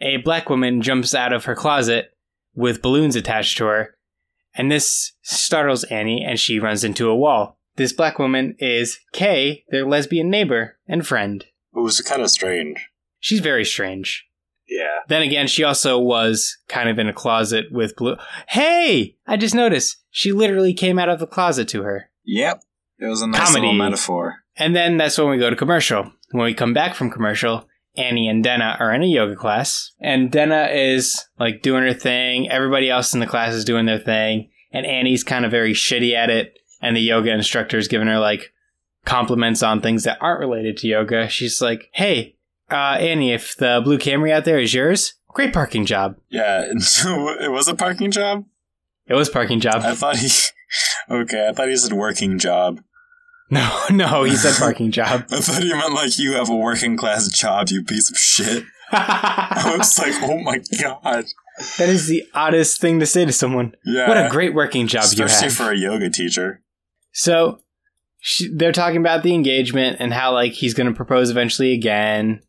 a 0.00 0.18
black 0.18 0.48
woman 0.50 0.82
jumps 0.82 1.14
out 1.14 1.32
of 1.32 1.44
her 1.46 1.54
closet 1.54 2.12
with 2.54 2.82
balloons 2.82 3.16
attached 3.16 3.58
to 3.58 3.64
her, 3.66 3.96
and 4.54 4.70
this 4.70 5.12
startles 5.22 5.84
Annie, 5.84 6.24
and 6.26 6.38
she 6.38 6.58
runs 6.58 6.84
into 6.84 7.08
a 7.08 7.16
wall. 7.16 7.58
This 7.76 7.92
black 7.92 8.18
woman 8.18 8.56
is 8.58 8.98
Kay, 9.12 9.64
their 9.70 9.86
lesbian 9.86 10.28
neighbor 10.28 10.76
and 10.86 11.06
friend. 11.06 11.44
It 11.74 11.80
was 11.80 12.00
kind 12.00 12.20
of 12.22 12.30
strange. 12.30 12.88
She's 13.20 13.40
very 13.40 13.64
strange. 13.64 14.26
Yeah. 14.68 15.00
Then 15.08 15.22
again, 15.22 15.46
she 15.46 15.64
also 15.64 15.98
was 15.98 16.58
kind 16.68 16.88
of 16.88 16.98
in 16.98 17.08
a 17.08 17.12
closet 17.12 17.66
with 17.70 17.96
blue. 17.96 18.16
Hey! 18.48 19.16
I 19.26 19.36
just 19.36 19.54
noticed. 19.54 19.96
She 20.10 20.32
literally 20.32 20.74
came 20.74 20.98
out 20.98 21.08
of 21.08 21.18
the 21.18 21.26
closet 21.26 21.68
to 21.68 21.82
her. 21.82 22.10
Yep. 22.24 22.62
It 22.98 23.06
was 23.06 23.22
a 23.22 23.26
nice 23.26 23.46
Comedy. 23.46 23.66
little 23.66 23.78
metaphor. 23.78 24.36
And 24.56 24.76
then 24.76 24.96
that's 24.96 25.16
when 25.18 25.30
we 25.30 25.38
go 25.38 25.50
to 25.50 25.56
commercial. 25.56 26.12
When 26.32 26.44
we 26.44 26.54
come 26.54 26.74
back 26.74 26.94
from 26.94 27.10
commercial, 27.10 27.66
Annie 28.00 28.28
and 28.28 28.42
Denna 28.42 28.76
are 28.78 28.92
in 28.94 29.02
a 29.02 29.06
yoga 29.06 29.36
class. 29.36 29.92
And 30.00 30.30
Denna 30.30 30.68
is 30.72 31.24
like 31.38 31.62
doing 31.62 31.82
her 31.82 31.94
thing. 31.94 32.50
Everybody 32.50 32.90
else 32.90 33.12
in 33.14 33.20
the 33.20 33.26
class 33.26 33.54
is 33.54 33.64
doing 33.64 33.86
their 33.86 33.98
thing. 33.98 34.50
And 34.72 34.86
Annie's 34.86 35.24
kind 35.24 35.44
of 35.44 35.50
very 35.50 35.72
shitty 35.72 36.14
at 36.14 36.30
it. 36.30 36.58
And 36.80 36.96
the 36.96 37.00
yoga 37.00 37.30
instructor 37.30 37.76
is 37.76 37.88
giving 37.88 38.08
her 38.08 38.18
like 38.18 38.52
compliments 39.04 39.62
on 39.62 39.80
things 39.80 40.04
that 40.04 40.18
aren't 40.20 40.40
related 40.40 40.76
to 40.78 40.88
yoga. 40.88 41.28
She's 41.28 41.60
like, 41.60 41.90
hey, 41.92 42.36
uh, 42.70 42.96
Annie, 42.98 43.32
if 43.32 43.56
the 43.56 43.80
blue 43.82 43.98
Camry 43.98 44.32
out 44.32 44.44
there 44.44 44.58
is 44.58 44.72
yours, 44.72 45.14
great 45.28 45.52
parking 45.52 45.84
job. 45.84 46.16
Yeah, 46.30 46.64
it 46.70 47.52
was 47.52 47.68
a 47.68 47.74
parking 47.74 48.10
job. 48.10 48.44
It 49.06 49.14
was 49.14 49.28
parking 49.28 49.60
job. 49.60 49.82
I 49.84 49.94
thought 49.94 50.16
he. 50.16 50.28
Okay, 51.10 51.48
I 51.48 51.52
thought 51.52 51.66
he 51.66 51.76
said 51.76 51.92
working 51.92 52.38
job. 52.38 52.80
No, 53.50 53.80
no, 53.90 54.24
he 54.24 54.36
said 54.36 54.54
parking 54.58 54.90
job. 54.90 55.26
I 55.30 55.40
thought 55.40 55.62
he 55.62 55.72
meant 55.72 55.94
like 55.94 56.18
you 56.18 56.32
have 56.34 56.48
a 56.48 56.56
working 56.56 56.96
class 56.96 57.28
job, 57.28 57.68
you 57.68 57.82
piece 57.82 58.10
of 58.10 58.16
shit. 58.16 58.64
I 58.92 59.74
was 59.78 59.98
like, 59.98 60.14
oh 60.22 60.38
my 60.38 60.60
god. 60.80 61.26
That 61.78 61.88
is 61.88 62.06
the 62.06 62.24
oddest 62.34 62.80
thing 62.80 63.00
to 63.00 63.06
say 63.06 63.24
to 63.24 63.32
someone. 63.32 63.74
Yeah. 63.84 64.08
What 64.08 64.16
a 64.16 64.28
great 64.30 64.54
working 64.54 64.86
job 64.86 65.04
you 65.12 65.24
Especially 65.24 65.48
have. 65.48 65.54
for 65.54 65.72
a 65.72 65.76
yoga 65.76 66.10
teacher. 66.10 66.62
So 67.12 67.60
she, 68.20 68.48
they're 68.52 68.72
talking 68.72 68.98
about 68.98 69.22
the 69.22 69.34
engagement 69.34 69.98
and 70.00 70.12
how 70.12 70.32
like 70.32 70.52
he's 70.52 70.74
going 70.74 70.86
to 70.86 70.94
propose 70.94 71.30
eventually 71.30 71.72
again, 71.72 72.42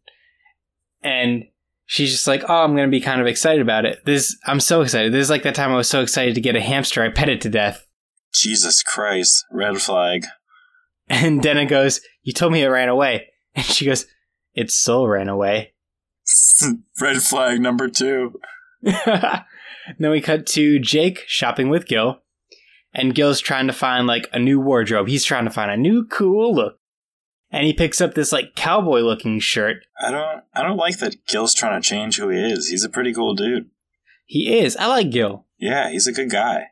and 1.04 1.46
she's 1.86 2.12
just 2.12 2.28
like, 2.28 2.44
"Oh, 2.48 2.64
I'm 2.64 2.76
going 2.76 2.88
to 2.88 2.92
be 2.92 3.02
kind 3.02 3.22
of 3.22 3.28
excited 3.28 3.62
about 3.62 3.86
it. 3.86 4.06
This, 4.06 4.38
I'm 4.46 4.60
so 4.60 4.82
excited. 4.82 5.14
This 5.14 5.24
is 5.24 5.30
like 5.30 5.44
that 5.44 5.56
time 5.56 5.72
I 5.72 5.78
was 5.78 5.90
so 5.90 6.02
excited 6.02 6.36
to 6.36 6.42
get 6.42 6.56
a 6.56 6.62
hamster. 6.62 7.04
I 7.04 7.10
pet 7.10 7.30
it 7.30 7.42
to 7.42 7.50
death." 7.50 7.86
Jesus 8.34 8.82
Christ. 8.82 9.46
Red 9.52 9.82
flag. 9.82 10.26
And 11.12 11.42
Denna 11.42 11.66
goes, 11.66 12.00
"You 12.24 12.32
told 12.32 12.54
me 12.54 12.64
it 12.64 12.68
ran 12.68 12.88
away," 12.88 13.28
and 13.54 13.66
she 13.66 13.86
goes, 13.86 14.06
"Its 14.54 14.76
soul 14.76 15.10
ran 15.10 15.28
away." 15.28 15.74
Red 17.02 17.22
flag 17.22 17.60
number 17.60 17.90
two. 17.90 18.40
then 18.82 19.44
we 20.00 20.22
cut 20.22 20.48
to 20.48 20.80
Jake 20.80 21.24
shopping 21.28 21.70
with 21.70 21.86
Gil, 21.86 22.22
and 22.94 23.14
Gil's 23.14 23.42
trying 23.42 23.68
to 23.68 23.74
find 23.74 24.08
like 24.08 24.30
a 24.32 24.40
new 24.40 24.60
wardrobe. 24.60 25.10
He's 25.10 25.26
trying 25.26 25.44
to 25.44 25.52
find 25.52 25.70
a 25.70 25.78
new 25.78 26.06
cool 26.06 26.56
look. 26.56 26.78
And 27.54 27.66
he 27.66 27.74
picks 27.74 28.00
up 28.00 28.14
this 28.14 28.32
like 28.32 28.56
cowboy 28.56 29.02
looking 29.02 29.42
shirt. 29.42 29.86
I 30.02 30.12
don't 30.12 30.44
I 30.54 30.64
don't 30.64 30.78
like 30.78 31.00
that 31.00 31.26
Gil's 31.28 31.54
trying 31.54 31.82
to 31.82 31.86
change 31.86 32.18
who 32.18 32.30
he 32.30 32.40
is. 32.40 32.70
He's 32.70 32.86
a 32.86 32.90
pretty 32.90 33.14
cool 33.14 33.36
dude. 33.36 33.70
He 34.26 34.58
is. 34.60 34.78
I 34.78 34.88
like 34.88 35.10
Gil. 35.10 35.46
Yeah, 35.60 35.90
he's 35.90 36.08
a 36.08 36.14
good 36.14 36.30
guy. 36.30 36.68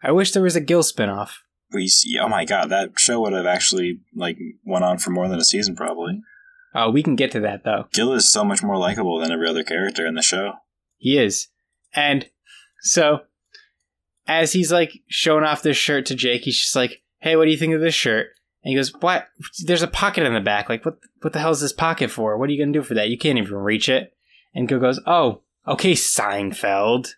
I 0.00 0.12
wish 0.12 0.30
there 0.30 0.42
was 0.42 0.54
a 0.54 0.60
Gil 0.60 0.84
spinoff. 0.84 1.32
We 1.72 1.88
see, 1.88 2.18
oh 2.18 2.28
my 2.28 2.44
god, 2.44 2.70
that 2.70 2.98
show 2.98 3.20
would 3.20 3.32
have 3.32 3.46
actually 3.46 4.00
like 4.14 4.38
went 4.64 4.84
on 4.84 4.98
for 4.98 5.10
more 5.10 5.28
than 5.28 5.38
a 5.38 5.44
season 5.44 5.76
probably. 5.76 6.22
Oh, 6.74 6.90
we 6.90 7.02
can 7.02 7.16
get 7.16 7.30
to 7.32 7.40
that 7.40 7.64
though. 7.64 7.86
Gil 7.92 8.12
is 8.12 8.30
so 8.30 8.44
much 8.44 8.62
more 8.62 8.78
likable 8.78 9.18
than 9.18 9.30
every 9.30 9.48
other 9.48 9.64
character 9.64 10.06
in 10.06 10.14
the 10.14 10.22
show. 10.22 10.54
He 10.96 11.18
is. 11.18 11.48
And 11.94 12.28
so 12.80 13.22
as 14.26 14.52
he's 14.52 14.72
like 14.72 15.00
showing 15.08 15.44
off 15.44 15.62
this 15.62 15.76
shirt 15.76 16.06
to 16.06 16.14
Jake, 16.14 16.42
he's 16.42 16.58
just 16.58 16.76
like, 16.76 17.02
"Hey, 17.18 17.36
what 17.36 17.44
do 17.44 17.50
you 17.50 17.56
think 17.56 17.74
of 17.74 17.80
this 17.80 17.94
shirt?" 17.94 18.28
And 18.62 18.70
he 18.70 18.76
goes, 18.76 18.92
"What? 19.00 19.28
There's 19.64 19.82
a 19.82 19.88
pocket 19.88 20.24
in 20.24 20.34
the 20.34 20.40
back. 20.40 20.68
Like, 20.68 20.84
what? 20.84 20.98
What 21.20 21.32
the 21.32 21.40
hell 21.40 21.50
is 21.50 21.60
this 21.60 21.72
pocket 21.72 22.10
for? 22.10 22.38
What 22.38 22.48
are 22.48 22.52
you 22.52 22.62
gonna 22.62 22.72
do 22.72 22.82
for 22.82 22.94
that? 22.94 23.08
You 23.08 23.18
can't 23.18 23.38
even 23.38 23.54
reach 23.54 23.88
it." 23.88 24.14
And 24.54 24.68
Gil 24.68 24.78
goes, 24.78 25.00
"Oh, 25.06 25.42
okay, 25.66 25.92
Seinfeld." 25.92 27.14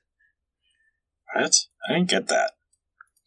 What? 1.34 1.54
I 1.88 1.94
didn't 1.94 2.11
get 2.11 2.28
that. 2.28 2.52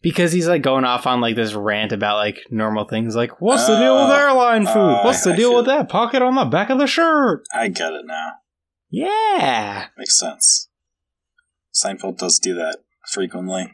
Because 0.01 0.32
he's 0.32 0.48
like 0.48 0.62
going 0.62 0.86
off 0.86 1.08
on 1.08 1.22
like 1.22 1.36
this 1.36 1.54
rant 1.54 1.92
about 1.92 2.18
like 2.18 2.39
normal 2.51 2.86
things, 2.86 3.16
like 3.16 3.42
what's 3.42 3.66
the 3.68 3.77
deal 3.77 3.96
with 3.96 4.12
Oh, 4.13 4.16
airline 4.16 4.66
food? 4.66 4.75
oh, 4.75 5.04
what's 5.04 5.24
the 5.24 5.34
I 5.34 5.36
deal 5.36 5.56
with 5.56 5.66
that 5.66 5.89
pocket 5.89 6.22
on 6.22 6.36
the 6.36 6.46
back 6.46 6.70
of 6.70 6.77
the 6.77 6.86
shirt? 6.88 7.44
I 7.54 7.68
get 7.70 7.94
it 7.94 8.06
now. 8.06 8.34
Yeah. 8.89 9.88
Makes 9.98 10.18
sense. 10.20 10.70
Seinfeld 11.74 12.18
does 12.18 12.39
do 12.39 12.54
that 12.56 12.77
frequently. 13.12 13.74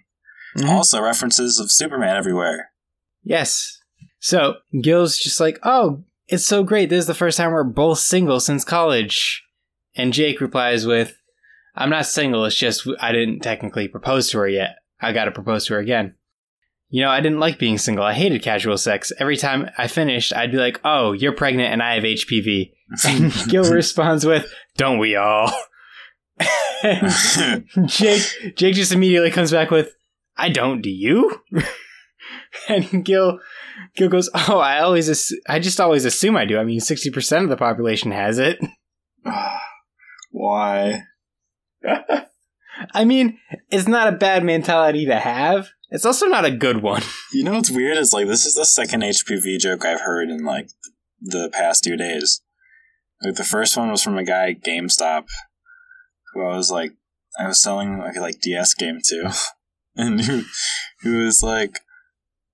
Mhm. 0.57 0.69
Also, 0.69 1.01
references 1.01 1.59
of 1.59 1.71
Superman 1.71 2.15
everywhere. 2.15 2.71
Yes. 3.23 3.77
So 4.19 4.55
Gil's 4.81 5.17
just 5.17 5.39
like, 5.39 5.59
oh, 5.63 6.03
it's 6.27 6.45
so 6.45 6.63
great. 6.63 6.89
This 6.89 6.99
is 7.01 7.07
the 7.07 7.13
first 7.13 7.37
time 7.37 7.51
we're 7.51 7.63
both 7.63 7.99
single 7.99 8.39
since 8.39 8.63
college. 8.63 9.43
And 9.95 10.13
Jake 10.13 10.39
replies 10.41 10.85
with, 10.85 11.17
I'm 11.75 11.89
not 11.89 12.05
single. 12.05 12.45
It's 12.45 12.55
just 12.55 12.87
I 12.99 13.11
didn't 13.11 13.41
technically 13.41 13.87
propose 13.87 14.29
to 14.29 14.37
her 14.39 14.47
yet. 14.47 14.75
I 15.03 15.13
got 15.13 15.25
to 15.25 15.31
propose 15.31 15.65
to 15.67 15.73
her 15.73 15.79
again. 15.79 16.15
You 16.89 17.01
know, 17.01 17.09
I 17.09 17.21
didn't 17.21 17.39
like 17.39 17.57
being 17.57 17.77
single. 17.77 18.03
I 18.03 18.13
hated 18.13 18.43
casual 18.43 18.77
sex. 18.77 19.11
Every 19.17 19.35
time 19.35 19.69
I 19.77 19.87
finished, 19.87 20.31
I'd 20.33 20.51
be 20.51 20.57
like, 20.57 20.79
oh, 20.83 21.11
you're 21.11 21.31
pregnant 21.31 21.73
and 21.73 21.81
I 21.81 21.95
have 21.95 22.03
HPV. 22.03 22.71
And 23.07 23.33
Gil 23.49 23.71
responds 23.73 24.23
with, 24.23 24.53
don't 24.77 24.99
we 24.99 25.15
all? 25.15 25.51
and 26.83 27.09
Jake 27.87 28.55
Jake 28.55 28.75
just 28.75 28.91
immediately 28.91 29.31
comes 29.31 29.51
back 29.51 29.71
with, 29.71 29.95
"I 30.37 30.49
don't. 30.49 30.81
Do 30.81 30.89
you?" 30.89 31.41
and 32.69 33.05
Gil 33.05 33.39
Gil 33.95 34.09
goes, 34.09 34.29
"Oh, 34.33 34.59
I 34.59 34.79
always 34.79 35.09
ass- 35.09 35.33
I 35.47 35.59
just 35.59 35.79
always 35.79 36.05
assume 36.05 36.35
I 36.35 36.45
do. 36.45 36.57
I 36.57 36.63
mean, 36.63 36.79
sixty 36.79 37.09
percent 37.09 37.43
of 37.43 37.49
the 37.49 37.57
population 37.57 38.11
has 38.11 38.39
it. 38.39 38.59
Why? 40.31 41.03
I 42.93 43.05
mean, 43.05 43.39
it's 43.69 43.87
not 43.87 44.07
a 44.07 44.17
bad 44.17 44.43
mentality 44.43 45.05
to 45.05 45.19
have. 45.19 45.69
It's 45.89 46.05
also 46.05 46.25
not 46.25 46.45
a 46.45 46.51
good 46.51 46.81
one. 46.81 47.03
You 47.33 47.43
know 47.43 47.53
what's 47.53 47.71
weird 47.71 47.97
is 47.97 48.13
like 48.13 48.27
this 48.27 48.45
is 48.45 48.53
the 48.53 48.63
second 48.63 49.01
HPV 49.01 49.57
joke 49.57 49.85
I've 49.85 50.01
heard 50.01 50.29
in 50.29 50.45
like 50.45 50.69
the 51.19 51.49
past 51.51 51.83
two 51.83 51.97
days. 51.97 52.43
Like 53.23 53.33
the 53.33 53.43
first 53.43 53.75
one 53.75 53.89
was 53.89 54.03
from 54.03 54.19
a 54.19 54.23
guy 54.23 54.51
at 54.51 54.63
GameStop 54.63 55.25
who 56.33 56.41
I 56.41 56.55
was 56.55 56.71
like 56.71 56.93
I 57.39 57.47
was 57.47 57.61
selling 57.61 57.99
like 57.99 58.17
like 58.17 58.41
DS 58.41 58.73
game 58.73 58.99
to, 59.05 59.33
and 59.95 60.21
who 60.21 60.43
who 61.01 61.25
was 61.25 61.41
like 61.41 61.79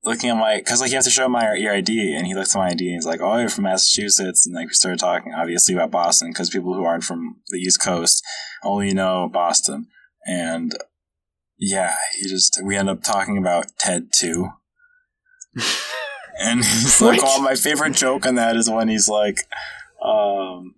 looking 0.04 0.30
at 0.30 0.38
my 0.38 0.58
because 0.58 0.82
like 0.82 0.92
you 0.92 0.96
have 0.96 1.04
to 1.06 1.10
show 1.10 1.28
my 1.28 1.56
your 1.56 1.74
ID, 1.74 2.16
and 2.16 2.26
he 2.28 2.36
looks 2.36 2.56
at 2.56 2.60
my 2.60 2.68
ID 2.68 2.88
and 2.88 2.96
he's 2.96 3.06
like, 3.06 3.22
"Oh, 3.22 3.38
you're 3.38 3.50
from 3.50 3.66
Massachusetts," 3.66 4.46
and 4.46 4.56
like 4.56 4.68
we 4.68 4.74
started 4.74 5.00
talking 5.00 5.34
obviously 5.34 5.76
about 5.76 5.92
Boston 5.92 6.30
because 6.30 6.50
people 6.50 6.74
who 6.74 6.84
aren't 6.84 7.04
from 7.04 7.38
the 7.50 7.58
East 7.58 7.82
Coast 7.82 8.24
only 8.64 8.94
know 8.94 9.30
Boston, 9.32 9.88
and 10.26 10.76
yeah, 11.58 11.96
he 12.18 12.28
just 12.28 12.60
we 12.64 12.76
end 12.76 12.90
up 12.90 13.04
talking 13.04 13.38
about 13.38 13.68
Ted 13.78 14.10
too. 14.14 14.50
And 16.42 16.64
he's 16.64 17.02
like, 17.02 17.20
oh, 17.24 17.42
my 17.42 17.56
favorite 17.56 17.94
joke 17.94 18.26
on 18.26 18.36
that 18.36 18.56
is 18.56 18.70
when 18.70 18.88
he's 18.88 19.10
like, 19.10 19.40
um, 20.02 20.76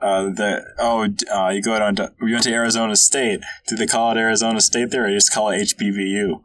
uh, 0.00 0.26
the 0.26 0.64
oh, 0.78 1.08
uh, 1.34 1.50
you 1.50 1.62
go 1.62 1.78
down 1.78 1.96
to 1.96 2.12
we 2.20 2.32
went 2.32 2.44
to 2.44 2.52
Arizona 2.52 2.94
State. 2.94 3.40
Do 3.66 3.76
they 3.76 3.86
call 3.86 4.12
it 4.12 4.18
Arizona 4.18 4.60
State 4.60 4.90
there, 4.90 5.06
or 5.06 5.10
just 5.10 5.32
call 5.32 5.50
it 5.50 5.74
HPVU? 5.76 6.40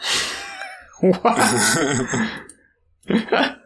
What? 1.00 1.22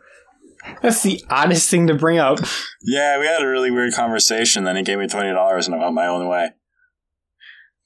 That's 0.83 1.03
the 1.03 1.25
oddest 1.29 1.69
thing 1.69 1.89
to 1.89 1.95
bring 1.95 2.19
up. 2.19 2.39
yeah, 2.83 3.19
we 3.19 3.27
had 3.27 3.43
a 3.43 3.49
really 3.49 3.73
weird 3.73 3.93
conversation. 3.93 4.63
Then 4.63 4.77
he 4.77 4.85
gave 4.85 4.99
me 4.99 5.09
twenty 5.09 5.33
dollars, 5.33 5.67
and 5.67 5.75
I 5.75 5.79
went 5.79 5.95
my 5.95 6.07
own 6.07 6.29
way. 6.29 6.51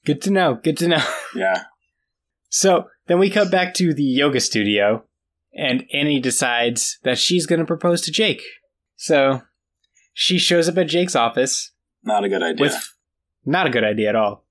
Good 0.09 0.23
to 0.23 0.31
know. 0.31 0.55
Good 0.55 0.77
to 0.77 0.87
know. 0.87 1.03
Yeah, 1.35 1.65
So 2.49 2.87
then 3.05 3.19
we 3.19 3.29
cut 3.29 3.51
back 3.51 3.75
to 3.75 3.93
the 3.93 4.01
yoga 4.03 4.39
studio, 4.39 5.03
and 5.53 5.85
Annie 5.93 6.19
decides 6.19 6.97
that 7.03 7.19
she's 7.19 7.45
going 7.45 7.59
to 7.59 7.65
propose 7.65 8.01
to 8.01 8.11
Jake. 8.11 8.41
So 8.95 9.43
she 10.11 10.39
shows 10.39 10.67
up 10.67 10.79
at 10.79 10.87
Jake's 10.87 11.15
office 11.15 11.71
not 12.03 12.23
a 12.23 12.29
good 12.29 12.41
idea. 12.41 12.59
with 12.65 12.93
not 13.45 13.67
a 13.67 13.69
good 13.69 13.83
idea 13.83 14.09
at 14.09 14.15
all. 14.15 14.43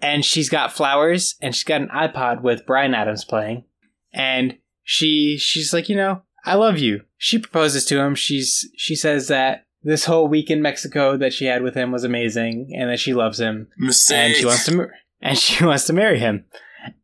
and 0.00 0.24
she's 0.24 0.48
got 0.48 0.72
flowers 0.72 1.34
and 1.42 1.52
she's 1.52 1.64
got 1.64 1.80
an 1.80 1.88
iPod 1.88 2.42
with 2.42 2.64
Bryan 2.64 2.94
Adams 2.94 3.24
playing. 3.24 3.64
And 4.12 4.58
she 4.84 5.36
she's 5.38 5.72
like, 5.74 5.88
you 5.88 5.96
know, 5.96 6.22
I 6.44 6.54
love 6.54 6.78
you. 6.78 7.02
She 7.18 7.40
proposes 7.40 7.84
to 7.86 7.98
him. 7.98 8.14
She's 8.14 8.70
she 8.76 8.94
says 8.94 9.26
that 9.26 9.65
this 9.86 10.04
whole 10.04 10.26
week 10.26 10.50
in 10.50 10.60
Mexico 10.60 11.16
that 11.16 11.32
she 11.32 11.44
had 11.44 11.62
with 11.62 11.76
him 11.76 11.92
was 11.92 12.02
amazing 12.02 12.72
and 12.76 12.90
that 12.90 12.98
she 12.98 13.14
loves 13.14 13.38
him 13.38 13.68
Mistake. 13.78 14.16
and 14.16 14.34
she 14.34 14.44
wants 14.44 14.66
to 14.66 14.88
and 15.22 15.38
she 15.38 15.64
wants 15.64 15.84
to 15.84 15.92
marry 15.92 16.18
him. 16.18 16.44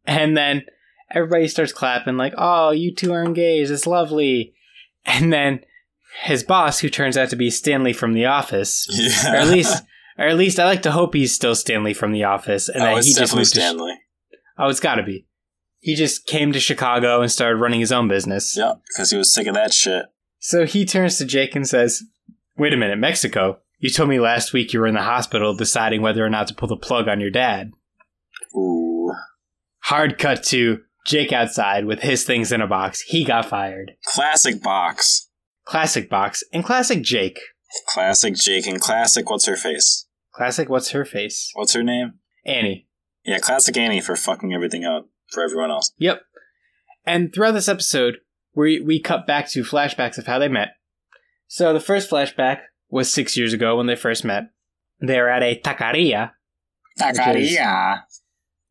And 0.04 0.36
then 0.36 0.64
everybody 1.08 1.46
starts 1.46 1.72
clapping 1.72 2.16
like, 2.16 2.34
"Oh, 2.36 2.72
you 2.72 2.92
two 2.92 3.12
are 3.12 3.24
engaged. 3.24 3.70
It's 3.70 3.86
lovely." 3.86 4.54
And 5.06 5.32
then 5.32 5.60
his 6.24 6.42
boss, 6.42 6.80
who 6.80 6.88
turns 6.88 7.16
out 7.16 7.30
to 7.30 7.36
be 7.36 7.50
Stanley 7.50 7.92
from 7.92 8.14
The 8.14 8.26
Office, 8.26 8.86
yeah. 8.90 9.32
or 9.32 9.36
at 9.36 9.48
least, 9.48 9.84
or 10.18 10.26
at 10.26 10.36
least, 10.36 10.58
I 10.58 10.64
like 10.64 10.82
to 10.82 10.92
hope 10.92 11.14
he's 11.14 11.34
still 11.34 11.54
Stanley 11.54 11.94
from 11.94 12.10
The 12.10 12.24
Office, 12.24 12.68
and 12.68 12.82
oh, 12.82 12.96
that 12.96 13.04
he 13.04 13.14
just 13.14 13.34
moved 13.34 13.54
to. 13.54 13.60
Ch- 13.60 14.36
oh, 14.58 14.68
it's 14.68 14.80
got 14.80 14.96
to 14.96 15.04
be. 15.04 15.26
He 15.78 15.94
just 15.94 16.26
came 16.26 16.52
to 16.52 16.60
Chicago 16.60 17.22
and 17.22 17.30
started 17.30 17.60
running 17.60 17.80
his 17.80 17.92
own 17.92 18.08
business. 18.08 18.56
Yeah, 18.56 18.74
because 18.88 19.10
he 19.10 19.16
was 19.16 19.32
sick 19.32 19.46
of 19.46 19.54
that 19.54 19.72
shit. 19.72 20.06
So 20.38 20.66
he 20.66 20.84
turns 20.84 21.18
to 21.18 21.24
Jake 21.24 21.54
and 21.54 21.66
says, 21.66 22.02
"Wait 22.56 22.72
a 22.72 22.76
minute, 22.76 22.98
Mexico. 22.98 23.58
You 23.78 23.90
told 23.90 24.08
me 24.08 24.20
last 24.20 24.52
week 24.52 24.72
you 24.72 24.80
were 24.80 24.86
in 24.86 24.94
the 24.94 25.02
hospital 25.02 25.54
deciding 25.54 26.02
whether 26.02 26.24
or 26.24 26.30
not 26.30 26.46
to 26.48 26.54
pull 26.54 26.68
the 26.68 26.76
plug 26.76 27.08
on 27.08 27.20
your 27.20 27.30
dad." 27.30 27.72
Ooh. 28.54 29.12
Hard 29.84 30.18
cut 30.18 30.42
to 30.44 30.82
Jake 31.06 31.32
outside 31.32 31.84
with 31.84 32.00
his 32.00 32.24
things 32.24 32.52
in 32.52 32.60
a 32.60 32.66
box. 32.66 33.00
He 33.00 33.24
got 33.24 33.46
fired. 33.46 33.92
Classic 34.04 34.62
box. 34.62 35.28
Classic 35.64 36.08
box 36.08 36.44
and 36.52 36.64
classic 36.64 37.02
Jake. 37.02 37.40
Classic 37.88 38.34
Jake 38.34 38.66
and 38.66 38.80
classic 38.80 39.30
what's 39.30 39.46
her 39.46 39.56
face? 39.56 40.06
Classic 40.32 40.68
what's 40.68 40.90
her 40.90 41.04
face? 41.04 41.50
What's 41.54 41.74
her 41.74 41.82
name? 41.82 42.14
Annie. 42.44 42.88
Yeah, 43.24 43.38
classic 43.38 43.76
Annie 43.76 44.00
for 44.00 44.16
fucking 44.16 44.52
everything 44.52 44.84
up 44.84 45.08
for 45.30 45.42
everyone 45.42 45.70
else. 45.70 45.92
Yep. 45.98 46.22
And 47.04 47.32
throughout 47.32 47.52
this 47.52 47.68
episode, 47.68 48.18
we 48.54 48.80
we 48.80 49.00
cut 49.00 49.26
back 49.26 49.48
to 49.50 49.62
flashbacks 49.62 50.18
of 50.18 50.26
how 50.26 50.38
they 50.38 50.48
met. 50.48 50.76
So 51.54 51.74
the 51.74 51.80
first 51.80 52.08
flashback 52.08 52.60
was 52.88 53.12
six 53.12 53.36
years 53.36 53.52
ago 53.52 53.76
when 53.76 53.86
they 53.86 53.94
first 53.94 54.24
met. 54.24 54.44
They're 55.00 55.28
at 55.28 55.42
a 55.42 55.60
taqueria. 55.60 56.30
Taqueria. 56.98 58.04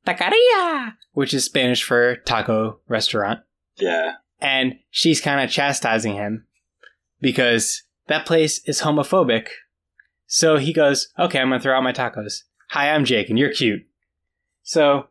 Taqueria! 0.03 0.93
Which 1.11 1.31
is 1.31 1.45
Spanish 1.45 1.83
for 1.83 2.15
taco 2.25 2.79
restaurant. 2.87 3.41
Yeah. 3.77 4.13
and 4.39 4.79
she's 4.89 5.21
kind 5.21 5.39
of 5.45 5.51
chastising 5.51 6.15
him 6.15 6.47
because 7.19 7.83
that 8.07 8.25
place 8.25 8.67
is 8.67 8.81
homophobic. 8.81 9.49
So 10.25 10.57
he 10.57 10.73
goes, 10.73 11.09
"Okay, 11.19 11.37
I'm 11.37 11.49
gonna 11.49 11.61
throw 11.61 11.77
out 11.77 11.83
my 11.83 11.93
tacos. 11.93 12.45
Hi, 12.71 12.89
I'm 12.89 13.05
Jake, 13.05 13.29
and 13.29 13.37
you're 13.37 13.53
cute." 13.53 13.85
So 14.63 15.09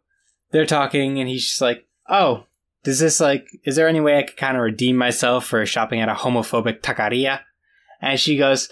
they're 0.51 0.67
talking, 0.67 1.21
and 1.21 1.29
he's 1.29 1.47
just 1.47 1.61
like, 1.61 1.87
"Oh, 2.09 2.47
does 2.83 2.99
this 2.99 3.21
like? 3.21 3.47
Is 3.63 3.77
there 3.77 3.87
any 3.87 4.01
way 4.01 4.19
I 4.19 4.25
could 4.25 4.37
kind 4.37 4.57
of 4.57 4.65
redeem 4.65 4.97
myself 4.97 5.47
for 5.47 5.65
shopping 5.65 6.01
at 6.01 6.09
a 6.09 6.15
homophobic 6.15 6.81
taqueria?" 6.81 7.43
And 8.01 8.19
she 8.19 8.37
goes, 8.37 8.69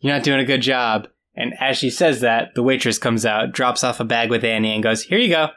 "You're 0.00 0.14
not 0.14 0.22
doing 0.24 0.40
a 0.40 0.44
good 0.44 0.62
job." 0.62 1.08
And 1.34 1.54
as 1.60 1.78
she 1.78 1.90
says 1.90 2.20
that, 2.20 2.54
the 2.54 2.62
waitress 2.62 2.98
comes 2.98 3.24
out, 3.24 3.52
drops 3.52 3.84
off 3.84 4.00
a 4.00 4.04
bag 4.04 4.30
with 4.30 4.44
Annie, 4.44 4.74
and 4.74 4.82
goes, 4.82 5.02
"Here 5.02 5.18
you 5.18 5.28
go." 5.28 5.48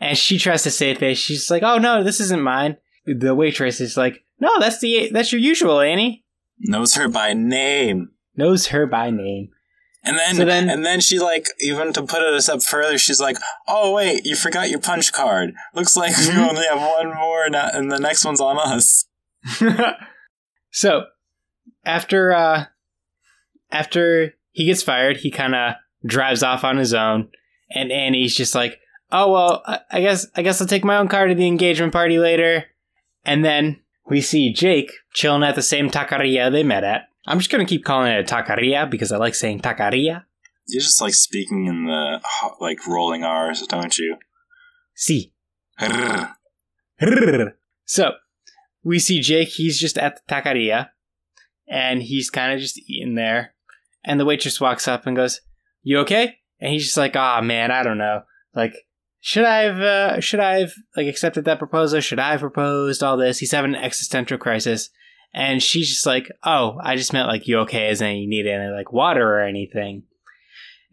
And 0.00 0.16
she 0.18 0.38
tries 0.38 0.62
to 0.64 0.70
save 0.70 0.98
face. 0.98 1.18
She's 1.18 1.50
like, 1.50 1.62
"Oh 1.62 1.78
no, 1.78 2.02
this 2.02 2.20
isn't 2.20 2.42
mine." 2.42 2.76
the 3.04 3.34
waitress 3.34 3.80
is 3.80 3.96
like, 3.96 4.22
"No, 4.40 4.60
that's 4.60 4.78
the 4.78 5.10
that's 5.12 5.32
your 5.32 5.40
usual 5.40 5.80
Annie." 5.80 6.24
Knows 6.60 6.94
her 6.94 7.08
by 7.08 7.32
name. 7.34 8.10
Knows 8.36 8.68
her 8.68 8.86
by 8.86 9.10
name. 9.10 9.48
And 10.04 10.16
then, 10.18 10.34
So 10.36 10.44
then- 10.44 10.68
and 10.70 10.84
then 10.84 11.00
she 11.00 11.18
like 11.18 11.46
even 11.60 11.92
to 11.94 12.02
put 12.02 12.22
it 12.22 12.32
a 12.34 12.40
step 12.40 12.62
further, 12.62 12.98
she's 12.98 13.20
like, 13.20 13.36
"Oh 13.68 13.92
wait, 13.92 14.24
you 14.24 14.34
forgot 14.36 14.70
your 14.70 14.78
punch 14.80 15.12
card. 15.12 15.52
Looks 15.74 15.96
like 15.96 16.16
we 16.16 16.24
Mhm. 16.26 16.48
only 16.48 16.64
have 16.66 16.80
one 16.80 17.14
more, 17.14 17.44
and 17.46 17.90
the 17.90 17.98
next 17.98 18.24
one's 18.24 18.40
on 18.40 18.58
us." 18.58 19.06
so 20.70 21.04
after 21.84 22.32
uh 22.32 22.64
after 23.70 24.34
he 24.50 24.66
gets 24.66 24.82
fired, 24.82 25.18
he 25.18 25.30
kind 25.30 25.54
of 25.54 25.74
drives 26.04 26.42
off 26.42 26.64
on 26.64 26.76
his 26.76 26.92
own, 26.94 27.28
and 27.70 27.90
Annie's 27.90 28.36
just 28.36 28.54
like, 28.54 28.78
"Oh 29.10 29.32
well, 29.32 29.62
I- 29.66 29.80
I 29.90 30.00
guess 30.00 30.26
I 30.36 30.42
guess 30.42 30.60
I'll 30.60 30.66
take 30.66 30.84
my 30.84 30.96
own 30.96 31.08
car 31.08 31.26
to 31.26 31.34
the 31.34 31.46
engagement 31.46 31.92
party 31.92 32.18
later." 32.18 32.64
And 33.24 33.44
then 33.44 33.80
we 34.08 34.20
see 34.20 34.52
Jake 34.52 34.90
chilling 35.14 35.42
at 35.44 35.54
the 35.54 35.62
same 35.62 35.88
taqueria 35.90 36.50
they 36.50 36.62
met 36.64 36.84
at. 36.84 37.02
I'm 37.26 37.38
just 37.38 37.50
gonna 37.50 37.64
keep 37.64 37.84
calling 37.84 38.12
it 38.12 38.30
a 38.30 38.34
taqueria 38.34 38.90
because 38.90 39.12
I 39.12 39.16
like 39.16 39.34
saying 39.34 39.60
taqueria. 39.60 40.24
You're 40.68 40.80
just 40.82 41.00
like 41.00 41.14
speaking 41.14 41.66
in 41.66 41.86
the 41.86 42.20
like 42.60 42.86
rolling 42.86 43.24
R's, 43.24 43.66
don't 43.66 43.96
you? 43.98 44.16
See. 44.94 45.32
Rrr. 45.80 46.34
So 47.84 48.12
we 48.84 48.98
see 48.98 49.20
Jake. 49.20 49.48
He's 49.48 49.78
just 49.78 49.98
at 49.98 50.16
the 50.26 50.34
taqueria, 50.34 50.90
and 51.68 52.02
he's 52.02 52.30
kind 52.30 52.52
of 52.52 52.60
just 52.60 52.78
eating 52.88 53.14
there. 53.14 53.54
And 54.04 54.18
the 54.18 54.24
waitress 54.24 54.60
walks 54.60 54.88
up 54.88 55.06
and 55.06 55.16
goes, 55.16 55.40
"You 55.82 55.98
okay?" 56.00 56.38
And 56.60 56.72
he's 56.72 56.84
just 56.84 56.96
like, 56.96 57.16
"Ah, 57.16 57.40
man, 57.40 57.70
I 57.70 57.82
don't 57.82 57.98
know. 57.98 58.22
Like, 58.54 58.74
should 59.20 59.44
I 59.44 59.62
have? 59.62 59.80
Uh, 59.80 60.20
should 60.20 60.40
I 60.40 60.60
have 60.60 60.72
like 60.96 61.06
accepted 61.06 61.44
that 61.44 61.58
proposal? 61.58 62.00
Should 62.00 62.18
I 62.18 62.32
have 62.32 62.40
proposed 62.40 63.02
all 63.02 63.16
this?" 63.16 63.38
He's 63.38 63.52
having 63.52 63.74
an 63.74 63.82
existential 63.82 64.38
crisis, 64.38 64.90
and 65.32 65.62
she's 65.62 65.88
just 65.88 66.06
like, 66.06 66.30
"Oh, 66.44 66.78
I 66.82 66.96
just 66.96 67.12
meant 67.12 67.28
like 67.28 67.46
you 67.46 67.58
okay? 67.60 67.88
As 67.88 68.00
in 68.00 68.16
you 68.16 68.28
need 68.28 68.46
any 68.46 68.72
like 68.72 68.92
water 68.92 69.36
or 69.36 69.40
anything?" 69.40 70.04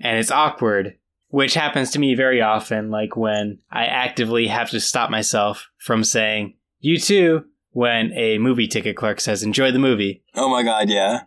And 0.02 0.18
it's 0.18 0.32
awkward 0.32 0.96
which 1.30 1.54
happens 1.54 1.92
to 1.92 2.00
me 2.00 2.16
very 2.16 2.42
often, 2.42 2.90
like 2.90 3.16
when 3.16 3.60
I 3.72 3.86
actively 3.86 4.48
have 4.48 4.72
to 4.72 4.80
stop 4.80 5.10
myself 5.10 5.70
from 5.78 6.04
saying, 6.04 6.56
you 6.80 6.98
too, 6.98 7.46
when 7.72 8.12
a 8.14 8.38
movie 8.38 8.68
ticket 8.68 8.96
clerk 8.96 9.20
says, 9.20 9.44
enjoy 9.44 9.72
the 9.72 9.80
movie. 9.80 10.24
Oh 10.36 10.50
my 10.50 10.64
god, 10.64 10.90
yeah. 10.90 11.22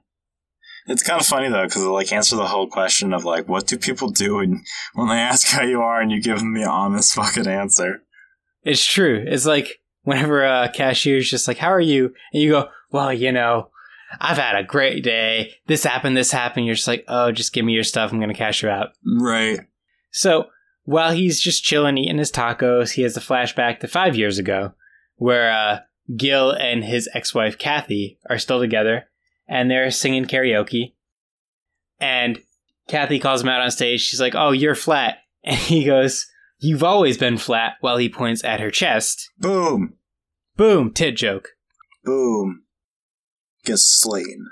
It's 0.87 1.03
kind 1.03 1.21
of 1.21 1.27
funny 1.27 1.49
though, 1.49 1.65
because 1.65 1.83
it 1.83 1.89
like 1.89 2.13
answer 2.13 2.37
the 2.37 2.47
whole 2.47 2.67
question 2.67 3.13
of 3.13 3.25
like, 3.25 3.49
what 3.49 3.67
do 3.67 3.79
people 3.79 4.11
do 4.11 4.37
when 4.37 4.65
when 4.95 5.09
they 5.09 5.15
ask 5.19 5.49
how 5.49 5.63
you 5.63 5.81
are 5.81 6.01
and 6.01 6.11
you 6.11 6.21
give 6.21 6.39
them 6.39 6.55
the 6.55 6.65
honest 6.65 7.15
fucking 7.15 7.47
answer? 7.47 8.03
It's 8.63 8.85
true. 8.85 9.25
It's 9.27 9.47
like 9.47 9.81
whenever 10.03 10.45
a 10.45 10.71
cashier's 10.73 11.31
just 11.31 11.49
like, 11.49 11.59
how 11.59 11.73
are 11.73 11.81
you? 11.81 12.15
And 12.33 12.43
you 12.43 12.51
go, 12.51 12.69
well, 12.91 13.13
you 13.13 13.33
know, 13.33 13.69
I've 14.21 14.39
had 14.39 14.57
a 14.57 14.65
great 14.65 15.03
day. 15.03 15.53
This 15.67 15.85
happened, 15.85 16.17
this 16.17 16.33
happened. 16.33 16.67
You're 16.67 16.75
just 16.75 16.89
like, 16.89 17.05
oh, 17.09 17.33
just 17.33 17.53
give 17.53 17.65
me 17.65 17.73
your 17.73 17.85
stuff. 17.85 18.13
I'm 18.13 18.19
going 18.19 18.29
to 18.29 18.35
cash 18.35 18.63
you 18.63 18.69
out. 18.69 18.89
Right. 19.05 19.61
So 20.11 20.47
while 20.85 21.13
he's 21.13 21.41
just 21.41 21.65
chilling, 21.65 21.97
eating 21.97 22.19
his 22.19 22.31
tacos, 22.31 22.93
he 22.93 23.03
has 23.03 23.17
a 23.17 23.21
flashback 23.21 23.81
to 23.81 23.89
five 23.89 24.17
years 24.17 24.39
ago 24.39 24.73
where 25.17 25.51
uh, 25.51 25.79
Gil 26.17 26.51
and 26.51 26.85
his 26.85 27.09
ex 27.15 27.35
wife 27.35 27.59
Kathy 27.59 28.19
are 28.29 28.39
still 28.39 28.61
together 28.61 29.09
and 29.49 29.71
they're 29.71 29.91
singing 29.91 30.25
karaoke. 30.25 30.95
And 32.01 32.41
Kathy 32.89 33.19
calls 33.19 33.43
him 33.43 33.49
out 33.49 33.61
on 33.61 33.71
stage. 33.71 34.01
She's 34.01 34.21
like, 34.21 34.35
Oh, 34.35 34.53
you're 34.53 34.75
flat. 34.75 35.19
And 35.45 35.57
he 35.57 35.83
goes, 35.85 36.27
You've 36.61 36.85
always 36.85 37.19
been 37.19 37.37
flat, 37.37 37.73
while 37.81 37.97
he 37.97 38.09
points 38.09 38.45
at 38.45 38.61
her 38.61 38.71
chest. 38.71 39.29
Boom. 39.37 39.95
Boom, 40.57 40.93
tit 40.93 41.17
joke. 41.17 41.49
Boom. 42.05 42.63
Gets 43.65 43.85
slain. 43.85 44.47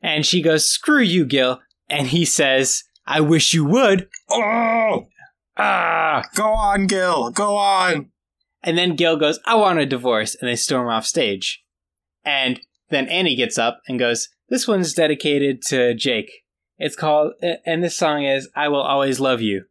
And 0.00 0.24
she 0.24 0.40
goes, 0.40 0.68
Screw 0.68 1.00
you, 1.00 1.26
Gil. 1.26 1.60
And 1.88 2.06
he 2.06 2.24
says, 2.24 2.84
I 3.06 3.20
wish 3.20 3.52
you 3.52 3.64
would. 3.64 4.08
Oh! 4.30 5.08
Ah! 5.56 6.22
Go 6.36 6.52
on, 6.52 6.86
Gil. 6.86 7.30
Go 7.30 7.56
on. 7.56 8.10
And 8.64 8.76
then 8.76 8.96
Gil 8.96 9.16
goes, 9.16 9.38
I 9.44 9.54
want 9.54 9.78
a 9.78 9.86
divorce. 9.86 10.34
And 10.34 10.48
they 10.48 10.56
storm 10.56 10.88
off 10.88 11.06
stage. 11.06 11.62
And 12.24 12.60
then 12.90 13.08
Annie 13.08 13.36
gets 13.36 13.58
up 13.58 13.80
and 13.86 13.98
goes, 13.98 14.30
This 14.48 14.66
one's 14.66 14.94
dedicated 14.94 15.62
to 15.66 15.94
Jake. 15.94 16.30
It's 16.78 16.96
called, 16.96 17.34
and 17.64 17.84
this 17.84 17.96
song 17.96 18.24
is 18.24 18.48
I 18.56 18.68
Will 18.68 18.82
Always 18.82 19.20
Love 19.20 19.40
You. 19.40 19.64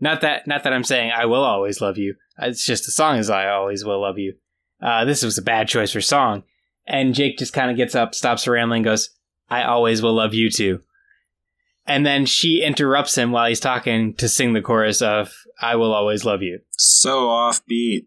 Not 0.00 0.22
that, 0.22 0.46
not 0.48 0.64
that 0.64 0.72
I'm 0.72 0.82
saying 0.82 1.12
I 1.14 1.26
will 1.26 1.44
always 1.44 1.80
love 1.80 1.98
you. 1.98 2.14
It's 2.38 2.64
just 2.64 2.86
the 2.86 2.92
song 2.92 3.18
is 3.18 3.28
I 3.30 3.48
always 3.50 3.84
will 3.84 4.00
love 4.00 4.18
you. 4.18 4.34
Uh, 4.82 5.04
this 5.04 5.22
was 5.22 5.36
a 5.36 5.42
bad 5.42 5.68
choice 5.68 5.92
for 5.92 6.00
song. 6.00 6.42
And 6.86 7.14
Jake 7.14 7.38
just 7.38 7.52
kind 7.52 7.70
of 7.70 7.76
gets 7.76 7.94
up, 7.94 8.14
stops 8.14 8.48
rambling, 8.48 8.82
goes, 8.82 9.10
I 9.50 9.64
always 9.64 10.00
will 10.00 10.14
love 10.14 10.32
you 10.32 10.50
too. 10.50 10.80
And 11.86 12.06
then 12.06 12.24
she 12.24 12.62
interrupts 12.62 13.16
him 13.16 13.32
while 13.32 13.48
he's 13.48 13.60
talking 13.60 14.14
to 14.14 14.28
sing 14.28 14.52
the 14.52 14.62
chorus 14.62 15.02
of 15.02 15.32
I 15.60 15.76
will 15.76 15.92
always 15.92 16.24
love 16.24 16.42
you 16.42 16.60
So 16.72 17.28
offbeat. 17.28 18.06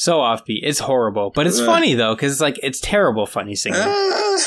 So 0.00 0.20
offbeat. 0.20 0.60
It's 0.62 0.78
horrible, 0.78 1.30
but 1.34 1.46
it's 1.46 1.58
Ugh. 1.60 1.66
funny 1.66 1.92
though 1.92 2.14
because 2.14 2.32
it's 2.32 2.40
like 2.40 2.58
it's 2.62 2.80
terrible 2.80 3.26
funny 3.26 3.54
singing. 3.54 3.80
Ah, 3.82 4.38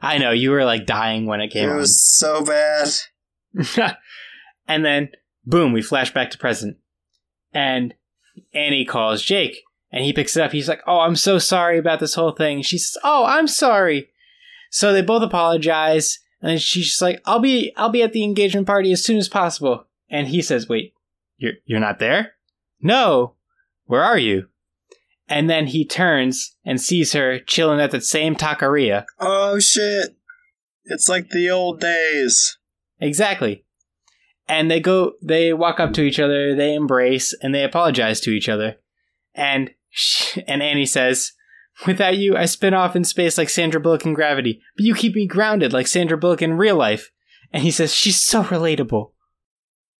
I 0.00 0.18
know 0.18 0.30
you 0.30 0.52
were 0.52 0.64
like 0.64 0.86
dying 0.86 1.26
when 1.26 1.40
it 1.40 1.48
came. 1.48 1.64
it 1.64 1.72
came 1.72 1.76
was 1.76 2.00
so 2.00 2.44
bad. 2.44 2.88
and 4.68 4.84
then 4.84 5.08
boom, 5.44 5.72
we 5.72 5.82
flash 5.82 6.14
back 6.14 6.30
to 6.30 6.38
present, 6.38 6.76
and 7.52 7.92
Annie 8.52 8.84
calls 8.84 9.20
Jake, 9.20 9.62
and 9.90 10.04
he 10.04 10.12
picks 10.12 10.36
it 10.36 10.42
up. 10.44 10.52
He's 10.52 10.68
like, 10.68 10.82
"Oh, 10.86 11.00
I'm 11.00 11.16
so 11.16 11.38
sorry 11.38 11.78
about 11.78 11.98
this 11.98 12.14
whole 12.14 12.32
thing." 12.32 12.62
She 12.62 12.78
says, 12.78 12.96
"Oh, 13.02 13.24
I'm 13.24 13.48
sorry." 13.48 14.10
So 14.70 14.92
they 14.92 15.02
both 15.02 15.22
apologize, 15.24 16.20
and 16.40 16.60
she's 16.62 16.86
just 16.86 17.02
like, 17.02 17.20
"I'll 17.24 17.40
be, 17.40 17.72
I'll 17.76 17.90
be 17.90 18.02
at 18.02 18.12
the 18.12 18.22
engagement 18.22 18.68
party 18.68 18.92
as 18.92 19.04
soon 19.04 19.16
as 19.16 19.28
possible." 19.28 19.86
And 20.08 20.28
he 20.28 20.40
says, 20.40 20.68
"Wait, 20.68 20.94
You're 21.36 21.54
you're 21.64 21.80
not 21.80 21.98
there? 21.98 22.34
No. 22.80 23.34
Where 23.86 24.02
are 24.02 24.18
you? 24.18 24.48
And 25.28 25.48
then 25.48 25.68
he 25.68 25.86
turns 25.86 26.56
and 26.64 26.80
sees 26.80 27.12
her 27.12 27.38
chilling 27.38 27.80
at 27.80 27.90
the 27.90 28.00
same 28.00 28.36
taqueria. 28.36 29.04
Oh 29.18 29.58
shit! 29.58 30.16
It's 30.84 31.08
like 31.08 31.30
the 31.30 31.48
old 31.48 31.80
days. 31.80 32.58
Exactly. 33.00 33.64
And 34.46 34.70
they 34.70 34.80
go, 34.80 35.12
they 35.22 35.54
walk 35.54 35.80
up 35.80 35.94
to 35.94 36.02
each 36.02 36.20
other, 36.20 36.54
they 36.54 36.74
embrace, 36.74 37.34
and 37.40 37.54
they 37.54 37.64
apologize 37.64 38.20
to 38.20 38.30
each 38.30 38.48
other. 38.48 38.76
And 39.34 39.70
sh- 39.90 40.38
and 40.46 40.62
Annie 40.62 40.84
says, 40.84 41.32
"Without 41.86 42.18
you, 42.18 42.36
I 42.36 42.44
spin 42.44 42.74
off 42.74 42.94
in 42.94 43.04
space 43.04 43.38
like 43.38 43.48
Sandra 43.48 43.80
Bullock 43.80 44.04
in 44.04 44.12
Gravity, 44.12 44.60
but 44.76 44.84
you 44.84 44.94
keep 44.94 45.14
me 45.14 45.26
grounded 45.26 45.72
like 45.72 45.86
Sandra 45.86 46.18
Bullock 46.18 46.42
in 46.42 46.54
real 46.54 46.76
life." 46.76 47.10
And 47.52 47.62
he 47.62 47.70
says, 47.70 47.94
"She's 47.94 48.20
so 48.20 48.42
relatable." 48.42 49.12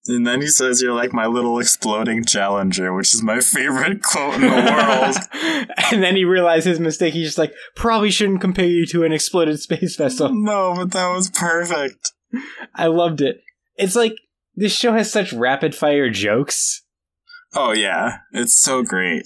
And 0.06 0.26
then 0.26 0.42
he 0.42 0.48
says, 0.48 0.82
"You're 0.82 0.92
like 0.92 1.14
my 1.14 1.26
little 1.26 1.58
exploding 1.58 2.24
challenger," 2.24 2.92
which 2.94 3.14
is 3.14 3.22
my 3.22 3.40
favorite 3.40 4.02
quote 4.02 4.34
in 4.34 4.42
the 4.42 4.48
world. 4.48 5.68
and 5.92 6.02
then 6.02 6.14
he 6.14 6.24
realized 6.24 6.66
his 6.66 6.78
mistake. 6.78 7.14
He's 7.14 7.28
just 7.28 7.38
like, 7.38 7.54
"Probably 7.74 8.10
shouldn't 8.10 8.42
compare 8.42 8.66
you 8.66 8.84
to 8.86 9.04
an 9.04 9.12
exploded 9.12 9.60
space 9.60 9.96
vessel." 9.96 10.28
no, 10.32 10.74
but 10.76 10.90
that 10.92 11.08
was 11.10 11.30
perfect. 11.30 12.12
I 12.74 12.88
loved 12.88 13.22
it. 13.22 13.40
It's 13.76 13.96
like 13.96 14.16
this 14.54 14.76
show 14.76 14.92
has 14.92 15.10
such 15.10 15.32
rapid 15.32 15.74
fire 15.74 16.10
jokes. 16.10 16.82
Oh 17.54 17.72
yeah, 17.72 18.18
it's 18.32 18.54
so 18.54 18.82
great. 18.82 19.22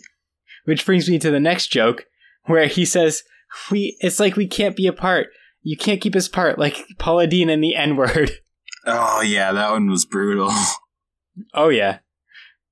Which 0.65 0.87
brings 0.87 1.09
me 1.09 1.19
to 1.19 1.31
the 1.31 1.41
next 1.41 1.69
joke 1.69 2.05
where 2.45 2.67
he 2.67 2.85
says, 2.85 3.25
"We 3.71 3.97
it's 4.01 4.21
like 4.21 4.37
we 4.37 4.47
can't 4.47 4.77
be 4.77 4.87
apart. 4.87 5.29
You 5.63 5.77
can't 5.77 6.01
keep 6.01 6.15
us 6.15 6.29
apart 6.29 6.57
like 6.57 6.87
Paula 6.99 7.27
Deen 7.27 7.51
and 7.51 7.65
the 7.65 7.75
N-word." 7.75 8.31
Oh 8.91 9.21
yeah, 9.21 9.53
that 9.53 9.71
one 9.71 9.89
was 9.89 10.05
brutal. 10.05 10.51
Oh 11.55 11.69
yeah. 11.69 11.99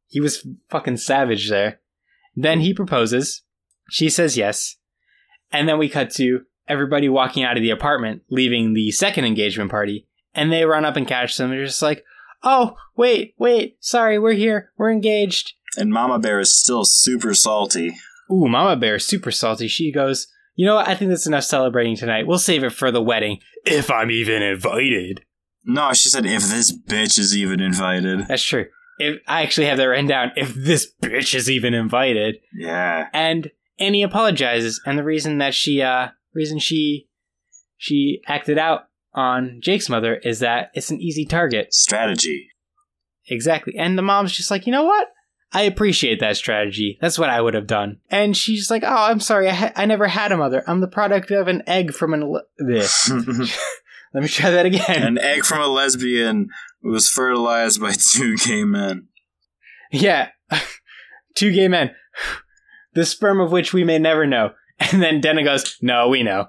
He 0.09 0.21
was 0.21 0.45
fucking 0.71 0.97
savage 0.97 1.49
there. 1.49 1.79
Then 2.35 2.59
he 2.61 2.75
proposes. 2.75 3.43
She 3.91 4.11
says 4.11 4.37
yes. 4.37 4.75
And 5.53 5.69
then 5.69 5.79
we 5.79 5.89
cut 5.89 6.11
to 6.15 6.41
everybody 6.69 7.09
walking 7.09 7.45
out 7.45 7.57
of 7.57 7.63
the 7.63 7.71
apartment, 7.71 8.23
leaving 8.29 8.75
the 8.75 8.91
second 8.91 9.25
engagement 9.25 9.71
party. 9.71 10.09
And 10.35 10.53
they 10.53 10.65
run 10.65 10.85
up 10.85 10.97
and 10.97 11.07
catch 11.07 11.37
them. 11.37 11.51
They're 11.51 11.65
just 11.65 11.81
like, 11.81 12.03
oh, 12.43 12.77
wait, 12.97 13.35
wait, 13.39 13.77
sorry, 13.81 14.19
we're 14.19 14.33
here. 14.33 14.73
We're 14.77 14.91
engaged. 14.91 15.53
And 15.77 15.93
Mama 15.93 16.19
Bear 16.19 16.41
is 16.41 16.53
still 16.53 16.85
super 16.85 17.35
salty. 17.35 17.97
Ooh, 18.31 18.49
Mama 18.49 18.77
Bear 18.77 18.97
is 18.97 19.07
super 19.07 19.31
salty. 19.31 19.69
She 19.69 19.93
goes, 19.93 20.27
you 20.57 20.67
know 20.67 20.77
what? 20.77 20.89
I 20.89 20.95
think 20.95 21.11
that's 21.11 21.27
enough 21.27 21.45
celebrating 21.45 21.97
tonight. 21.97 22.27
We'll 22.27 22.39
save 22.39 22.65
it 22.65 22.73
for 22.73 22.91
the 22.91 23.03
wedding. 23.03 23.39
If 23.65 23.91
I'm 23.91 24.11
even 24.11 24.43
invited. 24.43 25.26
No, 25.67 25.93
she 25.93 26.09
said 26.09 26.25
if 26.25 26.45
this 26.45 26.77
bitch 26.77 27.19
is 27.19 27.37
even 27.37 27.61
invited. 27.61 28.29
That's 28.29 28.43
true. 28.43 28.67
If 28.99 29.21
I 29.27 29.43
actually 29.43 29.67
have 29.67 29.77
that 29.77 29.85
written 29.85 30.07
down, 30.07 30.33
if 30.37 30.55
this 30.55 30.91
bitch 31.03 31.35
is 31.35 31.51
even 31.51 31.75
invited. 31.75 32.37
Yeah. 32.55 33.09
And 33.13 33.51
Annie 33.79 34.03
apologizes, 34.03 34.81
and 34.87 34.99
the 34.99 35.05
reason 35.05 35.39
that 35.39 35.55
she 35.55 35.83
uh 35.83 36.09
reason 36.35 36.59
she 36.59 37.09
she 37.77 38.21
acted 38.27 38.59
out 38.59 38.85
on 39.13 39.61
Jake's 39.63 39.89
mother 39.89 40.15
is 40.15 40.39
that 40.41 40.71
it's 40.75 40.91
an 40.91 41.01
easy 41.01 41.27
target. 41.27 41.75
Strategy. 41.75 42.49
Exactly. 43.29 43.75
And 43.77 43.99
the 43.99 44.03
mom's 44.03 44.33
just 44.33 44.51
like, 44.51 44.67
you 44.67 44.73
know 44.73 44.85
what? 44.85 45.09
I 45.53 45.63
appreciate 45.63 46.21
that 46.21 46.37
strategy. 46.37 46.99
That's 47.01 47.19
what 47.19 47.31
I 47.31 47.41
would 47.41 47.55
have 47.55 47.67
done. 47.67 47.99
And 48.11 48.37
she's 48.37 48.71
like, 48.71 48.83
oh, 48.85 48.89
I'm 48.89 49.21
sorry. 49.21 49.49
I, 49.49 49.53
ha- 49.53 49.73
I 49.75 49.87
never 49.87 50.07
had 50.07 50.33
a 50.33 50.37
mother. 50.37 50.63
I'm 50.67 50.81
the 50.81 50.89
product 50.89 51.31
of 51.31 51.49
an 51.49 51.63
egg 51.67 51.93
from 51.93 52.15
an. 52.15 52.37
This. 52.59 53.11
Let 54.15 54.23
me 54.23 54.29
try 54.29 54.51
that 54.51 54.67
again. 54.67 55.03
An 55.03 55.19
egg 55.19 55.45
from 55.45 55.61
a 55.61 55.67
lesbian 55.67 56.49
was 56.83 57.09
fertilized 57.09 57.81
by 57.81 57.93
two 57.93 58.37
gay 58.37 58.65
men. 58.65 59.09
Yeah. 59.93 60.31
Two 61.35 61.53
gay 61.53 61.69
men. 61.69 61.91
The 62.95 63.05
sperm 63.05 63.41
of 63.41 63.53
which 63.53 63.75
we 63.75 63.85
may 63.85 63.99
never 63.99 64.27
know. 64.27 64.53
And 64.79 65.03
then 65.03 65.21
Denna 65.21 65.45
goes, 65.45 65.77
no, 65.83 66.09
we 66.09 66.23
know. 66.23 66.47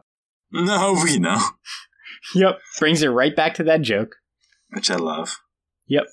No, 0.52 0.98
we 1.04 1.20
know. 1.20 1.41
Yep. 2.36 2.60
Brings 2.80 3.02
it 3.02 3.10
right 3.10 3.36
back 3.36 3.54
to 3.56 3.63
that 3.65 3.82
joke. 3.82 4.15
Which 4.70 4.89
I 4.89 4.96
love. 4.96 5.38
Yep. 5.88 6.06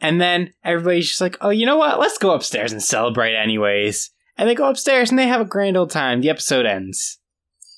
And 0.00 0.20
then 0.20 0.52
everybody's 0.64 1.08
just 1.08 1.20
like, 1.20 1.36
oh, 1.40 1.50
you 1.50 1.66
know 1.66 1.76
what? 1.76 1.98
Let's 1.98 2.18
go 2.18 2.30
upstairs 2.30 2.72
and 2.72 2.82
celebrate 2.82 3.34
anyways. 3.34 4.10
And 4.36 4.48
they 4.48 4.54
go 4.54 4.68
upstairs 4.68 5.10
and 5.10 5.18
they 5.18 5.26
have 5.26 5.40
a 5.40 5.46
grand 5.46 5.76
old 5.76 5.90
time. 5.90 6.20
The 6.20 6.30
episode 6.30 6.66
ends. 6.66 7.18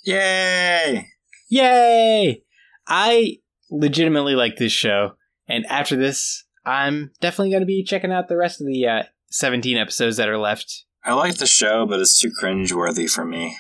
Yay! 0.04 1.08
Yay! 1.48 2.42
I 2.90 3.36
legitimately 3.70 4.34
like 4.34 4.56
this 4.56 4.72
show. 4.72 5.12
And 5.48 5.64
after 5.66 5.96
this, 5.96 6.44
I'm 6.66 7.12
definitely 7.20 7.50
going 7.50 7.62
to 7.62 7.66
be 7.66 7.84
checking 7.84 8.12
out 8.12 8.28
the 8.28 8.36
rest 8.36 8.60
of 8.60 8.66
the 8.66 8.86
uh, 8.86 9.02
17 9.30 9.76
episodes 9.76 10.16
that 10.16 10.28
are 10.28 10.38
left. 10.38 10.84
I 11.04 11.14
like 11.14 11.36
the 11.36 11.46
show, 11.46 11.86
but 11.86 12.00
it's 12.00 12.20
too 12.20 12.30
cringe-worthy 12.38 13.06
for 13.06 13.24
me. 13.24 13.56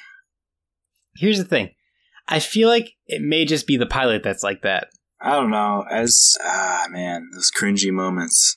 Here's 1.16 1.38
the 1.38 1.44
thing 1.44 1.70
I 2.28 2.38
feel 2.38 2.68
like 2.68 2.90
it 3.06 3.22
may 3.22 3.44
just 3.44 3.66
be 3.66 3.76
the 3.76 3.86
pilot 3.86 4.22
that's 4.22 4.42
like 4.42 4.62
that. 4.62 4.88
I 5.20 5.32
don't 5.32 5.50
know. 5.50 5.84
As 5.90 6.36
ah 6.42 6.86
man, 6.90 7.28
those 7.34 7.50
cringy 7.50 7.90
moments. 7.90 8.56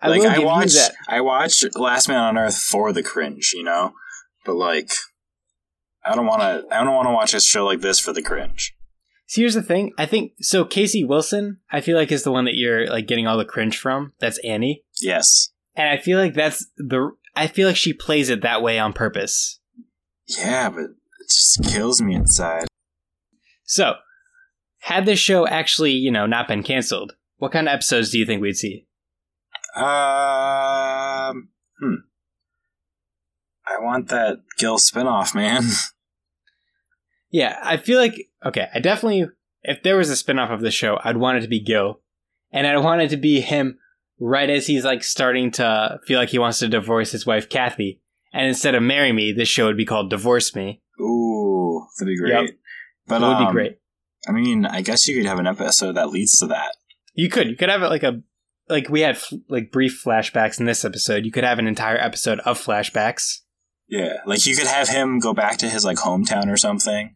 I 0.00 0.08
like 0.08 0.22
I 0.22 0.38
watched, 0.38 0.74
that. 0.74 0.94
I 1.08 1.20
watched 1.20 1.64
Last 1.76 2.08
Man 2.08 2.18
on 2.18 2.38
Earth 2.38 2.58
for 2.58 2.92
the 2.92 3.02
cringe, 3.02 3.52
you 3.54 3.62
know. 3.62 3.92
But 4.44 4.54
like, 4.54 4.90
I 6.04 6.14
don't 6.14 6.26
want 6.26 6.42
to. 6.42 6.74
I 6.74 6.84
don't 6.84 6.94
want 6.94 7.08
to 7.08 7.12
watch 7.12 7.34
a 7.34 7.40
show 7.40 7.64
like 7.64 7.80
this 7.80 7.98
for 7.98 8.12
the 8.12 8.22
cringe. 8.22 8.75
See, 9.28 9.40
here's 9.42 9.54
the 9.54 9.62
thing. 9.62 9.92
I 9.98 10.06
think 10.06 10.32
so. 10.40 10.64
Casey 10.64 11.02
Wilson, 11.04 11.58
I 11.70 11.80
feel 11.80 11.96
like 11.96 12.12
is 12.12 12.22
the 12.22 12.30
one 12.32 12.44
that 12.44 12.54
you're 12.54 12.86
like 12.88 13.06
getting 13.08 13.26
all 13.26 13.36
the 13.36 13.44
cringe 13.44 13.76
from. 13.78 14.12
That's 14.20 14.38
Annie, 14.44 14.84
Yes. 15.00 15.50
and 15.76 15.88
I 15.88 16.00
feel 16.00 16.18
like 16.18 16.34
that's 16.34 16.66
the. 16.76 17.10
I 17.34 17.48
feel 17.48 17.66
like 17.66 17.76
she 17.76 17.92
plays 17.92 18.30
it 18.30 18.42
that 18.42 18.62
way 18.62 18.78
on 18.78 18.92
purpose. 18.92 19.58
Yeah, 20.26 20.70
but 20.70 20.80
it 20.84 20.90
just 21.28 21.64
kills 21.64 22.00
me 22.00 22.14
inside. 22.14 22.66
So, 23.64 23.94
had 24.78 25.06
this 25.06 25.18
show 25.18 25.46
actually, 25.46 25.92
you 25.92 26.10
know, 26.12 26.26
not 26.26 26.46
been 26.48 26.62
canceled, 26.62 27.14
what 27.38 27.50
kind 27.52 27.68
of 27.68 27.74
episodes 27.74 28.10
do 28.10 28.18
you 28.18 28.26
think 28.26 28.40
we'd 28.40 28.56
see? 28.56 28.86
Um. 29.74 31.48
Hmm. 31.80 31.94
I 33.66 33.80
want 33.82 34.08
that 34.08 34.38
Gil 34.56 34.78
spinoff, 34.78 35.34
man. 35.34 35.64
Yeah, 37.30 37.58
I 37.62 37.76
feel 37.76 37.98
like 37.98 38.28
okay. 38.44 38.68
I 38.74 38.80
definitely, 38.80 39.26
if 39.62 39.82
there 39.82 39.96
was 39.96 40.10
a 40.10 40.14
spinoff 40.14 40.52
of 40.52 40.60
the 40.60 40.70
show, 40.70 40.98
I'd 41.02 41.16
want 41.16 41.38
it 41.38 41.40
to 41.42 41.48
be 41.48 41.60
Gil, 41.60 42.00
and 42.52 42.66
I'd 42.66 42.78
want 42.78 43.02
it 43.02 43.10
to 43.10 43.16
be 43.16 43.40
him 43.40 43.78
right 44.18 44.48
as 44.48 44.66
he's 44.66 44.84
like 44.84 45.04
starting 45.04 45.50
to 45.52 45.98
feel 46.06 46.18
like 46.18 46.30
he 46.30 46.38
wants 46.38 46.58
to 46.60 46.68
divorce 46.68 47.12
his 47.12 47.26
wife 47.26 47.48
Kathy. 47.48 48.00
And 48.32 48.46
instead 48.46 48.74
of 48.74 48.82
marry 48.82 49.12
me, 49.12 49.32
this 49.32 49.48
show 49.48 49.66
would 49.66 49.76
be 49.76 49.86
called 49.86 50.10
Divorce 50.10 50.54
Me. 50.54 50.82
Ooh, 51.00 51.86
that'd 51.98 52.12
be 52.12 52.18
great. 52.18 52.32
Yep. 52.32 52.50
But 53.06 53.22
it 53.22 53.26
would 53.26 53.34
um, 53.34 53.46
be 53.46 53.52
great. 53.52 53.78
I 54.28 54.32
mean, 54.32 54.66
I 54.66 54.82
guess 54.82 55.06
you 55.06 55.16
could 55.16 55.26
have 55.26 55.38
an 55.38 55.46
episode 55.46 55.92
that 55.92 56.10
leads 56.10 56.38
to 56.40 56.46
that. 56.48 56.76
You 57.14 57.30
could, 57.30 57.48
you 57.48 57.56
could 57.56 57.70
have 57.70 57.82
it 57.82 57.88
like 57.88 58.02
a, 58.02 58.20
like 58.68 58.88
we 58.88 59.00
had 59.00 59.16
f- 59.16 59.32
like 59.48 59.72
brief 59.72 60.02
flashbacks 60.04 60.58
in 60.58 60.66
this 60.66 60.84
episode. 60.84 61.24
You 61.24 61.32
could 61.32 61.44
have 61.44 61.58
an 61.58 61.66
entire 61.66 61.96
episode 61.96 62.40
of 62.40 62.58
flashbacks. 62.58 63.40
Yeah, 63.88 64.18
like 64.26 64.46
you 64.46 64.56
could 64.56 64.66
have 64.66 64.88
him 64.88 65.18
go 65.18 65.32
back 65.32 65.58
to 65.58 65.68
his 65.68 65.84
like 65.84 65.98
hometown 65.98 66.52
or 66.52 66.56
something, 66.56 67.14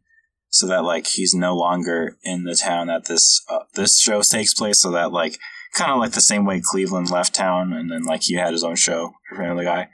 so 0.48 0.66
that 0.68 0.84
like 0.84 1.06
he's 1.06 1.34
no 1.34 1.56
longer 1.56 2.16
in 2.22 2.44
the 2.44 2.54
town 2.54 2.86
that 2.86 3.06
this 3.06 3.42
uh, 3.48 3.64
this 3.74 4.00
show 4.00 4.22
takes 4.22 4.54
place. 4.54 4.80
So 4.80 4.90
that 4.92 5.12
like 5.12 5.38
kind 5.74 5.90
of 5.90 5.98
like 5.98 6.12
the 6.12 6.20
same 6.20 6.44
way 6.44 6.60
Cleveland 6.62 7.10
left 7.10 7.34
town, 7.34 7.72
and 7.72 7.90
then 7.90 8.04
like 8.04 8.22
he 8.22 8.34
had 8.34 8.52
his 8.52 8.62
own 8.62 8.76
show 8.76 9.12
for 9.28 9.36
Family 9.36 9.64
Guy. 9.64 9.88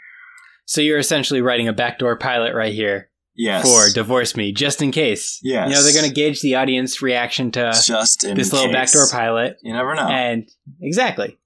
So 0.67 0.81
you're 0.81 0.99
essentially 0.99 1.41
writing 1.41 1.69
a 1.69 1.73
backdoor 1.73 2.19
pilot 2.19 2.55
right 2.55 2.75
here 2.75 3.11
Yes, 3.37 3.65
for 3.65 3.93
Divorce 3.95 4.35
Me, 4.35 4.53
just 4.53 4.81
in 4.83 4.91
case. 4.91 5.39
Yes. 5.43 5.69
You 5.69 5.75
know, 5.75 5.83
they're 5.83 5.93
going 5.93 6.09
to 6.09 6.15
gauge 6.15 6.41
the 6.41 6.55
audience 6.57 7.03
reaction 7.03 7.53
to 7.53 7.73
just 7.85 8.23
this 8.23 8.53
little 8.53 8.69
case. 8.69 8.73
backdoor 8.73 9.09
pilot. 9.11 9.59
You 9.63 9.75
never 9.75 9.95
know. 9.95 10.09
And 10.09 10.49
exactly. 10.81 11.39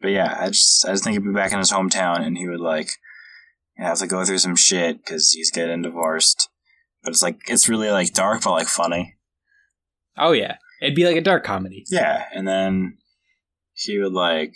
But 0.00 0.08
yeah, 0.08 0.36
I 0.38 0.48
just 0.48 0.84
I 0.84 0.90
just 0.90 1.04
think 1.04 1.14
he'd 1.14 1.24
be 1.24 1.32
back 1.32 1.52
in 1.52 1.58
his 1.58 1.72
hometown, 1.72 2.20
and 2.20 2.36
he 2.36 2.48
would 2.48 2.60
like 2.60 2.90
have 3.82 3.98
to 3.98 4.06
go 4.06 4.24
through 4.24 4.38
some 4.38 4.56
shit 4.56 4.98
because 4.98 5.30
he's 5.30 5.50
getting 5.50 5.82
divorced. 5.82 6.48
But 7.02 7.10
it's 7.10 7.22
like 7.22 7.40
it's 7.48 7.68
really 7.68 7.90
like 7.90 8.12
dark, 8.14 8.42
but 8.42 8.52
like 8.52 8.68
funny. 8.68 9.16
Oh, 10.16 10.32
yeah. 10.32 10.56
It'd 10.80 10.94
be 10.94 11.04
like 11.04 11.16
a 11.16 11.20
dark 11.22 11.44
comedy. 11.44 11.84
Yeah, 11.90 12.24
and 12.32 12.46
then 12.46 12.98
he 13.74 13.98
would 13.98 14.12
like 14.12 14.54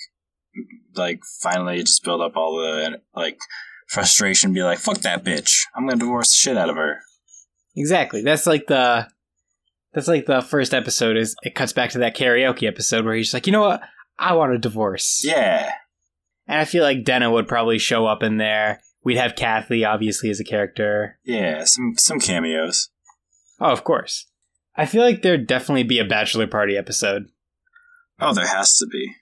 like 0.94 1.20
finally 1.40 1.81
just 1.81 2.04
build 2.04 2.20
up 2.20 2.37
all 2.37 2.57
the 2.57 3.00
like 3.14 3.38
frustration, 3.87 4.52
be 4.52 4.62
like, 4.62 4.78
"Fuck 4.78 4.98
that 4.98 5.24
bitch! 5.24 5.62
I'm 5.74 5.87
gonna 5.87 5.98
divorce 5.98 6.31
the 6.31 6.37
shit 6.37 6.57
out 6.57 6.70
of 6.70 6.76
her." 6.76 7.00
Exactly. 7.76 8.22
That's 8.22 8.46
like 8.46 8.66
the. 8.66 9.09
That's 9.94 10.09
like 10.09 10.26
the 10.26 10.42
first 10.42 10.74
episode 10.74 11.16
is 11.16 11.35
it 11.42 11.54
cuts 11.54 11.72
back 11.72 11.90
to 11.90 11.98
that 12.00 12.14
karaoke 12.14 12.68
episode 12.68 13.07
where 13.07 13.14
he's 13.14 13.33
like, 13.33 13.46
you 13.46 13.52
know 13.52 13.62
what? 13.62 13.81
I 14.18 14.35
want 14.35 14.52
a 14.52 14.59
divorce. 14.59 15.22
Yeah, 15.24 15.72
And 16.46 16.61
I 16.61 16.66
feel 16.66 16.83
like 16.83 17.04
Denna 17.04 17.31
would 17.31 17.48
probably 17.48 17.78
show 17.78 18.07
up 18.07 18.22
in 18.22 18.37
there. 18.37 18.83
We'd 19.04 19.16
have 19.16 19.37
Kathy 19.37 19.84
obviously 19.84 20.30
as 20.30 20.40
a 20.40 20.44
character. 20.44 21.18
yeah, 21.24 21.64
some 21.64 21.94
some 21.96 22.20
cameos. 22.20 22.90
Oh, 23.61 23.70
of 23.72 23.84
course. 23.84 24.26
I 24.76 24.87
feel 24.87 25.02
like 25.02 25.22
there'd 25.22 25.46
definitely 25.46 25.82
be 25.82 25.98
a 25.98 26.04
bachelor 26.04 26.46
party 26.46 26.76
episode. 26.76 27.26
Oh, 28.20 28.32
there 28.32 28.46
has 28.46 28.76
to 28.78 28.87
be. 28.87 29.14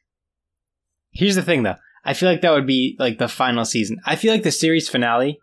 Here's 1.11 1.35
the 1.35 1.43
thing, 1.43 1.63
though. 1.63 1.77
I 2.05 2.13
feel 2.13 2.29
like 2.29 2.43
that 2.43 2.53
would 2.53 2.67
be 2.67 2.97
like 2.99 3.19
the 3.19 3.29
final 3.29 3.65
season. 3.65 3.99
I 4.05 4.17
feel 4.17 4.33
like 4.33 4.43
the 4.43 4.53
series 4.53 4.89
finale 4.89 5.39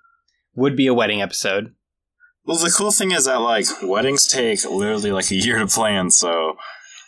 would 0.55 0.75
be 0.75 0.87
a 0.87 0.93
wedding 0.93 1.21
episode. 1.21 1.73
Well, 2.45 2.57
the 2.57 2.73
cool 2.75 2.91
thing 2.91 3.11
is 3.11 3.25
that 3.25 3.41
like 3.41 3.65
weddings 3.81 4.27
take 4.27 4.63
literally 4.65 5.11
like 5.11 5.31
a 5.31 5.35
year 5.35 5.59
to 5.59 5.67
plan, 5.67 6.11
so 6.11 6.55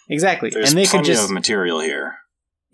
Exactly, 0.10 0.50
there's 0.50 0.70
and 0.70 0.78
they 0.78 0.86
could 0.86 1.04
just 1.04 1.26
of 1.26 1.32
material 1.32 1.80
here. 1.80 2.16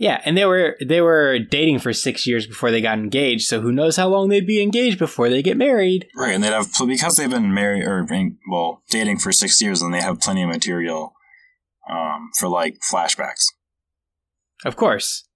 Yeah, 0.02 0.20
and 0.26 0.36
they 0.36 0.46
were 0.46 0.78
they 0.84 1.00
were 1.00 1.38
dating 1.38 1.78
for 1.78 1.94
six 1.94 2.26
years 2.26 2.48
before 2.48 2.72
they 2.72 2.82
got 2.82 2.98
engaged. 2.98 3.46
So 3.46 3.62
who 3.62 3.72
knows 3.72 3.98
how 3.98 4.08
long 4.08 4.30
they'd 4.30 4.48
be 4.48 4.60
engaged 4.60 4.98
before 4.98 5.30
they 5.30 5.44
get 5.44 5.58
married? 5.58 6.08
Right, 6.16 6.34
and 6.34 6.44
they'd 6.44 6.48
have 6.48 6.72
because 6.88 7.18
they've 7.18 7.30
been 7.30 7.54
married 7.54 7.84
or 7.84 8.08
well 8.50 8.82
dating 8.90 9.20
for 9.20 9.32
six 9.32 9.62
years, 9.62 9.80
and 9.84 9.94
they 9.94 10.02
have 10.02 10.20
plenty 10.20 10.42
of 10.42 10.50
material 10.50 11.14
um, 11.88 12.32
for 12.40 12.50
like 12.50 12.80
flashbacks. 12.92 13.44
Of 14.66 14.76
course. 14.76 15.28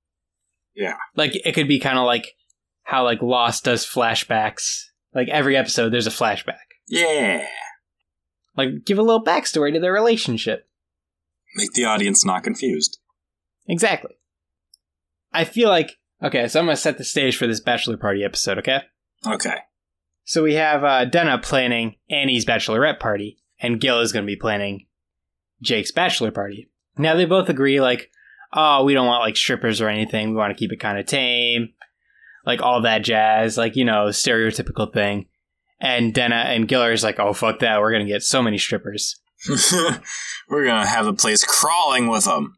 Yeah. 0.76 0.98
Like 1.16 1.36
it 1.36 1.54
could 1.54 1.68
be 1.68 1.80
kind 1.80 2.00
of 2.00 2.06
like 2.06 2.34
how 2.82 3.04
like 3.04 3.22
Lost 3.22 3.66
does 3.66 3.86
flashbacks. 3.86 4.80
Like 5.14 5.30
every 5.30 5.56
episode, 5.56 5.90
there's 5.94 6.08
a 6.08 6.10
flashback. 6.10 6.58
Yeah, 6.88 7.46
Like 8.58 8.84
give 8.84 8.98
a 8.98 9.04
little 9.04 9.24
backstory 9.24 9.74
to 9.74 9.80
their 9.80 9.94
relationship. 9.94 10.68
make 11.56 11.74
the 11.74 11.86
audience 11.86 12.26
not 12.26 12.44
confused. 12.44 12.98
Exactly. 13.68 14.16
I 15.36 15.44
feel 15.44 15.70
like 15.70 15.98
okay, 16.24 16.48
so 16.48 16.60
I'm 16.60 16.66
gonna 16.66 16.78
set 16.78 16.98
the 16.98 17.04
stage 17.04 17.38
for 17.38 17.48
this 17.48 17.60
bachelor 17.60 17.98
party 17.98 18.24
episode. 18.24 18.58
Okay. 18.60 18.82
Okay, 19.28 19.56
So 20.24 20.44
we 20.44 20.54
have 20.54 20.84
uh, 20.84 21.06
Denna 21.06 21.40
planning 21.40 21.96
Annie's 22.10 22.46
bachelorette 22.46 23.00
party, 23.00 23.40
and 23.60 23.82
Gil 23.82 24.02
is 24.02 24.12
to 24.12 24.22
be 24.22 24.36
planning 24.36 24.86
Jake's 25.62 25.92
bachelor 25.92 26.32
party. 26.32 26.70
Now 26.98 27.16
they 27.16 27.26
both 27.26 27.50
agree, 27.50 27.82
like, 27.82 28.12
oh, 28.54 28.84
we 28.84 28.94
don't 28.94 29.08
want 29.08 29.24
like 29.24 29.36
strippers 29.36 29.82
or 29.82 29.90
anything. 29.90 30.30
We 30.30 30.36
want 30.36 30.56
to 30.56 30.60
keep 30.60 30.72
it 30.72 30.80
kind 30.80 31.00
of 31.00 31.08
tame, 31.08 31.70
like 32.46 32.62
all 32.62 32.82
that 32.84 33.04
jazz, 33.04 33.58
like 33.58 33.76
you 33.76 33.84
know, 33.84 34.08
stereotypical 34.08 34.94
thing. 34.94 35.26
And 35.80 36.14
Denna 36.14 36.36
and 36.36 36.68
Gil 36.68 36.84
is 36.84 37.04
like, 37.04 37.20
oh 37.20 37.34
fuck 37.34 37.60
that, 37.60 37.82
we're 37.82 37.92
gonna 37.92 38.06
get 38.06 38.24
so 38.24 38.44
many 38.44 38.58
strippers. 38.58 39.20
we're 40.50 40.66
gonna 40.66 40.86
have 40.86 41.06
the 41.06 41.14
place 41.14 41.44
crawling 41.44 42.08
with 42.08 42.26
them. 42.26 42.58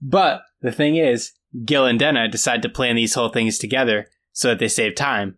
But 0.00 0.42
the 0.62 0.72
thing 0.72 0.96
is, 0.96 1.32
Gil 1.64 1.86
and 1.86 1.98
Denna 1.98 2.28
decide 2.28 2.62
to 2.62 2.68
plan 2.68 2.96
these 2.96 3.14
whole 3.14 3.28
things 3.28 3.58
together 3.58 4.08
so 4.32 4.48
that 4.48 4.58
they 4.58 4.68
save 4.68 4.94
time. 4.94 5.36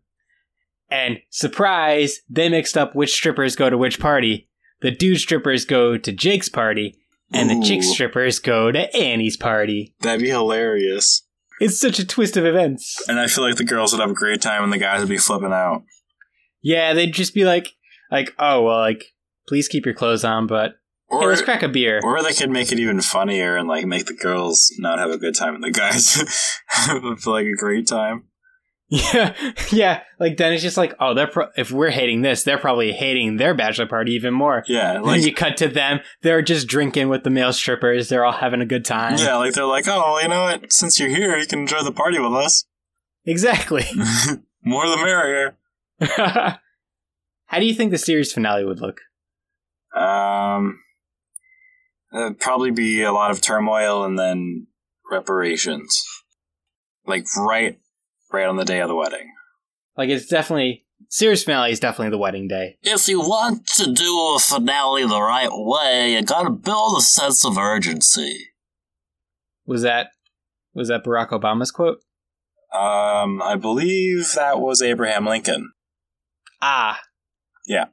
And 0.91 1.21
surprise, 1.31 2.21
they 2.29 2.49
mixed 2.49 2.77
up 2.77 2.95
which 2.95 3.15
strippers 3.15 3.57
go 3.57 3.71
to 3.71 3.79
which 3.79 3.99
party. 3.99 4.49
The 4.83 4.91
dude 4.91 5.19
strippers 5.19 5.65
go 5.65 5.97
to 5.97 6.13
Jake's 6.13 6.49
party, 6.49 6.99
and 7.33 7.49
the 7.49 7.67
chick 7.67 7.83
strippers 7.83 8.39
go 8.39 8.71
to 8.71 8.95
Annie's 8.95 9.39
party. 9.39 9.95
That'd 10.01 10.21
be 10.21 10.29
hilarious. 10.29 11.23
It's 11.61 11.81
such 11.81 11.99
a 11.99 12.07
twist 12.07 12.37
of 12.37 12.45
events. 12.45 13.03
And 13.09 13.19
I 13.19 13.27
feel 13.27 13.45
like 13.45 13.57
the 13.57 13.65
girls 13.65 13.93
would 13.93 14.01
have 14.01 14.11
a 14.11 14.15
great 14.15 14.43
time, 14.43 14.65
and 14.65 14.73
the 14.73 14.79
guys 14.79 15.01
would 15.01 15.09
be 15.09 15.17
flipping 15.17 15.53
out. 15.53 15.85
Yeah, 16.61 16.93
they'd 16.93 17.15
just 17.15 17.33
be 17.33 17.45
like, 17.45 17.69
like, 18.11 18.35
oh 18.39 18.63
well, 18.63 18.81
like, 18.81 19.15
please 19.49 19.69
keep 19.69 19.87
your 19.87 19.95
clothes 19.95 20.25
on, 20.25 20.47
but 20.47 20.75
hey, 21.13 21.17
Or 21.27 21.29
let's 21.29 21.43
crack 21.43 21.63
a 21.63 21.69
beer. 21.69 22.01
Or 22.03 22.23
they 22.23 22.33
could 22.33 22.51
make 22.51 22.73
it 22.73 22.79
even 22.81 23.01
funnier 23.01 23.57
and 23.57 23.69
like 23.69 23.87
make 23.87 24.07
the 24.07 24.15
girls 24.15 24.73
not 24.79 24.99
have 24.99 25.11
a 25.11 25.19
good 25.19 25.35
time 25.35 25.55
and 25.55 25.63
the 25.63 25.71
guys 25.71 26.59
have 26.67 27.27
like 27.27 27.47
a 27.47 27.55
great 27.57 27.87
time. 27.87 28.25
Yeah, 28.89 29.33
yeah. 29.73 30.03
Like 30.21 30.37
then 30.37 30.53
it's 30.53 30.63
just 30.63 30.77
like, 30.77 30.95
oh, 31.01 31.15
they're 31.15 31.27
pro- 31.27 31.49
if 31.57 31.71
we're 31.73 31.89
hating 31.91 32.21
this, 32.21 32.43
they're 32.45 32.59
probably 32.59 32.93
hating 32.93 33.39
their 33.39 33.55
bachelor 33.55 33.87
party 33.87 34.13
even 34.13 34.35
more. 34.35 34.65
Yeah, 34.67 35.01
Then 35.03 35.23
you 35.23 35.33
cut 35.33 35.57
to 35.59 35.69
them; 35.69 36.01
they're 36.21 36.43
just 36.43 36.69
drinking 36.69 37.09
with 37.09 37.25
the 37.25 37.31
male 37.31 37.55
strippers. 37.55 38.11
They're 38.11 38.23
all 38.25 38.33
having 38.33 38.61
a 38.61 38.67
good 38.67 38.85
time. 38.85 39.17
yeah, 39.17 39.37
like 39.37 39.55
they're 39.55 39.65
like, 39.65 39.87
oh, 39.89 40.19
you 40.21 40.29
know 40.29 40.43
what? 40.43 40.71
Since 40.71 41.01
you're 41.01 41.09
here, 41.09 41.39
you 41.39 41.47
can 41.47 41.61
enjoy 41.61 41.83
the 41.83 41.91
party 41.93 42.19
with 42.19 42.35
us. 42.35 42.65
exactly. 43.25 43.85
More 44.63 44.87
the 44.87 44.97
merrier. 44.99 45.57
How 47.47 47.59
do 47.59 47.65
you 47.65 47.73
think 47.75 47.93
the 47.93 47.99
series 47.99 48.31
finale 48.31 48.65
would 48.67 48.81
look? 48.81 49.01
Um, 49.97 50.81
it'd 52.15 52.41
probably 52.41 52.71
be 52.71 53.03
a 53.03 53.13
lot 53.13 53.31
of 53.31 53.41
turmoil 53.41 54.05
and 54.05 54.19
then 54.19 54.67
reparations, 55.11 56.03
like 57.07 57.25
right, 57.37 57.79
right 58.33 58.47
on 58.47 58.57
the 58.57 58.65
day 58.65 58.81
of 58.81 58.89
the 58.89 58.95
wedding. 58.95 59.33
Like 59.97 60.09
it's 60.09 60.27
definitely 60.27 60.85
series 61.09 61.45
finale 61.45 61.73
is 61.73 61.81
definitely 61.81 62.11
the 62.11 62.19
wedding 62.19 62.49
day. 62.49 62.77
If 62.83 63.09
you 63.09 63.21
want 63.21 63.67
to 63.77 63.93
do 63.93 64.35
a 64.35 64.39
finale 64.39 65.07
the 65.07 65.21
right 65.21 65.51
way, 65.51 66.15
you 66.15 66.23
gotta 66.23 66.51
build 66.51 66.99
a 66.99 67.03
sense 67.03 67.45
of 67.45 67.59
urgency. 67.59 68.49
Was 69.67 69.83
that 69.83 70.11
was 70.75 70.89
that 70.89 71.05
Barack 71.05 71.31
Obama's 71.31 71.71
quote? 71.71 71.99
Um, 72.73 73.43
I 73.43 73.57
believe 73.61 74.33
that 74.35 74.59
was 74.59 74.81
Abraham 74.81 75.27
Lincoln. 75.27 75.73
Ah, 76.63 77.01
Yeah. 77.67 77.87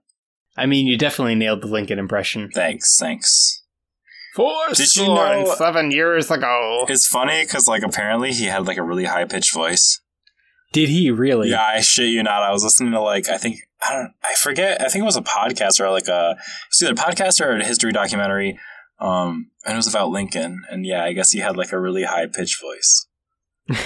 I 0.55 0.65
mean, 0.65 0.87
you 0.87 0.97
definitely 0.97 1.35
nailed 1.35 1.61
the 1.61 1.67
Lincoln 1.67 1.99
impression. 1.99 2.49
Thanks, 2.53 2.97
thanks. 2.97 3.63
Four 4.39 4.73
Did 4.73 4.95
you 4.95 5.07
know- 5.07 5.53
seven 5.57 5.91
years 5.91 6.31
ago? 6.31 6.85
It's 6.87 7.05
funny 7.05 7.43
because, 7.43 7.67
like, 7.67 7.83
apparently 7.83 8.31
he 8.31 8.45
had 8.45 8.65
like 8.65 8.77
a 8.77 8.83
really 8.83 9.03
high 9.03 9.25
pitched 9.25 9.53
voice. 9.53 9.99
Did 10.71 10.87
he 10.87 11.11
really? 11.11 11.49
Yeah, 11.49 11.61
I 11.61 11.81
shit 11.81 12.07
you 12.07 12.23
not. 12.23 12.41
I 12.43 12.51
was 12.51 12.63
listening 12.63 12.93
to 12.93 13.01
like 13.01 13.27
I 13.27 13.37
think 13.37 13.57
I 13.85 13.93
don't 13.93 14.13
I 14.23 14.35
forget. 14.35 14.79
I 14.79 14.87
think 14.87 15.01
it 15.01 15.05
was 15.05 15.17
a 15.17 15.21
podcast 15.21 15.81
or 15.81 15.91
like 15.91 16.07
a 16.07 16.37
it's 16.69 16.81
either 16.81 16.93
a 16.93 16.95
podcast 16.95 17.41
or 17.41 17.51
a 17.51 17.65
history 17.65 17.91
documentary. 17.91 18.57
Um, 19.01 19.51
and 19.65 19.73
it 19.73 19.75
was 19.77 19.87
about 19.87 20.09
Lincoln. 20.09 20.61
And 20.69 20.85
yeah, 20.85 21.03
I 21.03 21.11
guess 21.11 21.31
he 21.31 21.39
had 21.39 21.57
like 21.57 21.73
a 21.73 21.79
really 21.79 22.03
high 22.03 22.27
pitched 22.27 22.61
voice. 22.61 23.07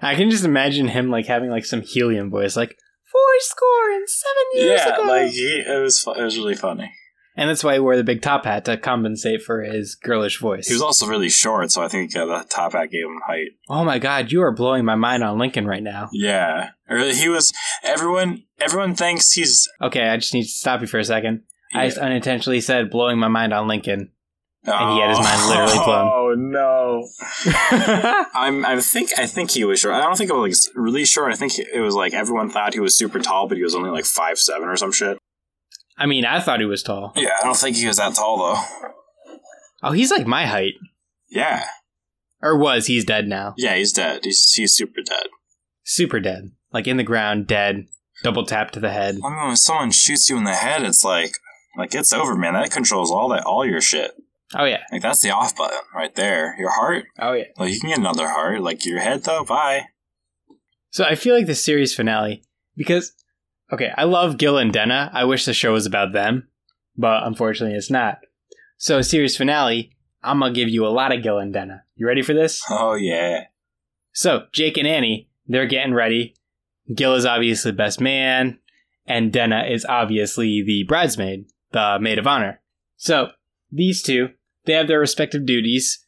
I 0.00 0.14
can 0.14 0.30
just 0.30 0.46
imagine 0.46 0.88
him 0.88 1.10
like 1.10 1.26
having 1.26 1.50
like 1.50 1.66
some 1.66 1.82
helium 1.82 2.30
voice, 2.30 2.56
like 2.56 2.78
four 3.10 3.20
score 3.40 3.90
and 3.90 4.08
seven 4.08 4.66
years 4.66 4.80
yeah, 4.86 4.94
ago. 4.94 5.02
like 5.02 5.32
he, 5.32 5.64
it 5.66 5.82
was 5.82 6.02
it 6.16 6.22
was 6.22 6.38
really 6.38 6.54
funny. 6.56 6.90
And 7.36 7.48
that's 7.48 7.64
why 7.64 7.74
he 7.74 7.80
wore 7.80 7.96
the 7.96 8.04
big 8.04 8.22
top 8.22 8.44
hat 8.44 8.64
to 8.66 8.76
compensate 8.76 9.42
for 9.42 9.62
his 9.62 9.94
girlish 9.94 10.38
voice. 10.38 10.68
He 10.68 10.74
was 10.74 10.82
also 10.82 11.06
really 11.06 11.30
short, 11.30 11.70
so 11.70 11.82
I 11.82 11.88
think 11.88 12.14
yeah, 12.14 12.24
the 12.24 12.44
top 12.48 12.72
hat 12.72 12.90
gave 12.90 13.04
him 13.04 13.20
height. 13.26 13.52
oh 13.68 13.84
my 13.84 13.98
god, 13.98 14.32
you 14.32 14.42
are 14.42 14.52
blowing 14.52 14.84
my 14.84 14.96
mind 14.96 15.22
on 15.22 15.38
Lincoln 15.38 15.66
right 15.66 15.82
now. 15.82 16.08
Yeah, 16.12 16.70
he 16.88 17.28
was. 17.28 17.52
Everyone 17.82 18.44
everyone 18.60 18.94
thinks 18.94 19.32
he's. 19.32 19.68
Okay, 19.80 20.08
I 20.08 20.16
just 20.16 20.34
need 20.34 20.44
to 20.44 20.48
stop 20.48 20.80
you 20.80 20.86
for 20.86 20.98
a 20.98 21.04
second. 21.04 21.42
I 21.74 21.86
just 21.86 21.98
unintentionally 21.98 22.60
said 22.60 22.90
blowing 22.90 23.18
my 23.18 23.28
mind 23.28 23.54
on 23.54 23.66
Lincoln. 23.66 24.10
and 24.64 24.92
he 24.92 25.00
had 25.00 25.10
his 25.10 25.18
mind 25.18 25.48
literally 25.48 25.78
oh, 25.78 25.84
blown. 25.84 26.08
Oh 26.12 26.34
no. 26.36 27.08
I'm. 28.34 28.64
I 28.66 28.78
think. 28.80 29.10
I 29.18 29.26
think 29.26 29.50
he 29.50 29.64
was 29.64 29.80
short. 29.80 29.94
I 29.94 30.00
don't 30.00 30.16
think 30.16 30.30
it 30.30 30.34
was 30.34 30.68
like 30.68 30.76
really 30.76 31.04
short. 31.04 31.32
I 31.32 31.36
think 31.36 31.58
it 31.58 31.80
was 31.80 31.94
like 31.94 32.12
everyone 32.12 32.50
thought 32.50 32.74
he 32.74 32.80
was 32.80 32.96
super 32.96 33.18
tall, 33.20 33.48
but 33.48 33.56
he 33.56 33.62
was 33.62 33.74
only 33.74 33.90
like 33.90 34.04
five 34.04 34.38
seven 34.38 34.68
or 34.68 34.76
some 34.76 34.92
shit. 34.92 35.18
I 36.02 36.06
mean, 36.06 36.24
I 36.24 36.40
thought 36.40 36.60
he 36.60 36.66
was 36.66 36.82
tall. 36.82 37.12
Yeah, 37.14 37.30
I 37.40 37.44
don't 37.44 37.56
think 37.56 37.76
he 37.76 37.86
was 37.86 37.98
that 37.98 38.14
tall 38.14 38.38
though. 38.38 38.88
Oh, 39.82 39.92
he's 39.92 40.10
like 40.10 40.26
my 40.26 40.46
height. 40.46 40.74
Yeah, 41.30 41.64
Or 42.42 42.56
was. 42.58 42.86
He's 42.86 43.04
dead 43.04 43.26
now. 43.28 43.54
yeah, 43.56 43.74
he's 43.76 43.92
dead. 43.92 44.20
He's 44.24 44.52
he's 44.52 44.72
super 44.72 45.00
dead. 45.02 45.26
Super 45.84 46.20
dead. 46.20 46.52
Like 46.72 46.86
in 46.86 46.96
the 46.96 47.02
ground, 47.04 47.46
dead. 47.46 47.86
Double 48.22 48.44
tap 48.46 48.70
to 48.72 48.80
the 48.80 48.90
head. 48.90 49.18
I 49.24 49.28
mean, 49.30 49.46
when 49.48 49.56
someone 49.56 49.90
shoots 49.90 50.28
you 50.30 50.36
in 50.36 50.44
the 50.44 50.54
head, 50.54 50.82
it's 50.82 51.04
like 51.04 51.38
like 51.76 51.94
it's 51.94 52.12
over, 52.12 52.34
man. 52.36 52.54
That 52.54 52.70
controls 52.70 53.10
all 53.10 53.28
that 53.30 53.44
all 53.44 53.64
your 53.66 53.80
shit. 53.80 54.12
Oh 54.54 54.64
yeah. 54.64 54.82
Like 54.92 55.02
that's 55.02 55.20
the 55.20 55.30
off 55.30 55.56
button 55.56 55.78
right 55.94 56.14
there. 56.14 56.54
Your 56.58 56.70
heart, 56.70 57.06
Oh 57.18 57.32
yeah. 57.32 57.44
like 57.56 57.72
you 57.72 57.80
can 57.80 57.88
get 57.90 57.98
another 57.98 58.28
heart. 58.28 58.60
Like 58.60 58.84
your 58.84 59.00
head 59.00 59.24
though, 59.24 59.44
bye. 59.44 59.86
So 60.90 61.04
I 61.04 61.14
feel 61.14 61.34
like 61.34 61.46
the 61.46 61.54
series 61.54 61.94
finale 61.94 62.42
because 62.76 63.12
okay, 63.72 63.90
I 63.96 64.04
love 64.04 64.38
Gil 64.38 64.58
and 64.58 64.72
Denna. 64.72 65.10
I 65.12 65.24
wish 65.24 65.44
the 65.44 65.54
show 65.54 65.72
was 65.72 65.86
about 65.86 66.12
them, 66.12 66.48
but 66.96 67.26
unfortunately 67.26 67.76
it's 67.76 67.90
not. 67.90 68.18
So 68.76 69.00
series 69.00 69.36
finale, 69.36 69.96
I'm 70.22 70.40
gonna 70.40 70.52
give 70.52 70.68
you 70.68 70.86
a 70.86 70.88
lot 70.88 71.12
of 71.12 71.22
Gil 71.22 71.38
and 71.38 71.52
Denna. 71.52 71.84
You 71.96 72.06
ready 72.06 72.22
for 72.22 72.34
this? 72.34 72.62
Oh 72.68 72.94
yeah. 72.94 73.44
So 74.12 74.46
Jake 74.52 74.76
and 74.76 74.86
Annie, 74.86 75.30
they're 75.46 75.66
getting 75.66 75.94
ready. 75.94 76.34
Gil 76.94 77.14
is 77.14 77.24
obviously 77.24 77.70
the 77.70 77.76
best 77.76 78.00
man, 78.00 78.58
and 79.06 79.32
Denna 79.32 79.64
is 79.64 79.84
obviously 79.84 80.62
the 80.64 80.84
bridesmaid, 80.84 81.46
the 81.72 81.98
maid 82.00 82.18
of 82.18 82.26
honor. 82.26 82.60
So 82.96 83.30
these 83.70 84.02
two, 84.02 84.30
they 84.64 84.74
have 84.74 84.88
their 84.88 85.00
respective 85.00 85.46
duties. 85.46 86.04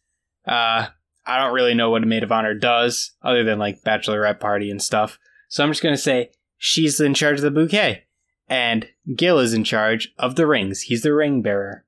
Uh, 0.47 0.89
I 1.27 1.39
don't 1.39 1.55
really 1.55 1.75
know 1.75 1.91
what 1.91 2.03
a 2.03 2.07
maid 2.07 2.23
of 2.23 2.33
honor 2.33 2.55
does, 2.55 3.13
other 3.23 3.45
than 3.45 3.59
like 3.59 3.83
bachelorette 3.83 4.41
party 4.41 4.71
and 4.71 4.83
stuff. 4.83 5.19
So 5.49 5.63
I'm 5.65 5.71
just 5.71 5.83
gonna 5.83 5.97
say 5.97 6.31
she's 6.67 6.99
in 6.99 7.13
charge 7.13 7.37
of 7.39 7.43
the 7.43 7.51
bouquet, 7.51 8.05
and 8.49 8.89
Gil 9.15 9.39
is 9.39 9.53
in 9.53 9.65
charge 9.65 10.13
of 10.19 10.35
the 10.37 10.47
rings. 10.47 10.83
He's 10.83 11.03
the 11.03 11.13
ring 11.13 11.43
bearer. 11.43 11.85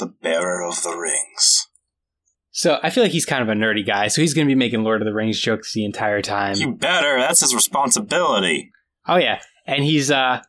The 0.00 0.06
bearer 0.06 0.64
of 0.64 0.82
the 0.82 0.96
rings. 0.96 1.68
So 2.50 2.80
I 2.82 2.90
feel 2.90 3.04
like 3.04 3.12
he's 3.12 3.24
kind 3.26 3.42
of 3.42 3.48
a 3.48 3.52
nerdy 3.52 3.86
guy, 3.86 4.08
so 4.08 4.20
he's 4.20 4.34
gonna 4.34 4.46
be 4.46 4.54
making 4.56 4.82
Lord 4.82 5.00
of 5.00 5.06
the 5.06 5.14
Rings 5.14 5.38
jokes 5.40 5.72
the 5.72 5.84
entire 5.84 6.20
time. 6.20 6.56
You 6.56 6.72
better. 6.74 7.16
That's 7.18 7.40
his 7.40 7.54
responsibility. 7.54 8.72
Oh 9.06 9.16
yeah, 9.16 9.40
and 9.66 9.84
he's 9.84 10.10
uh 10.10 10.42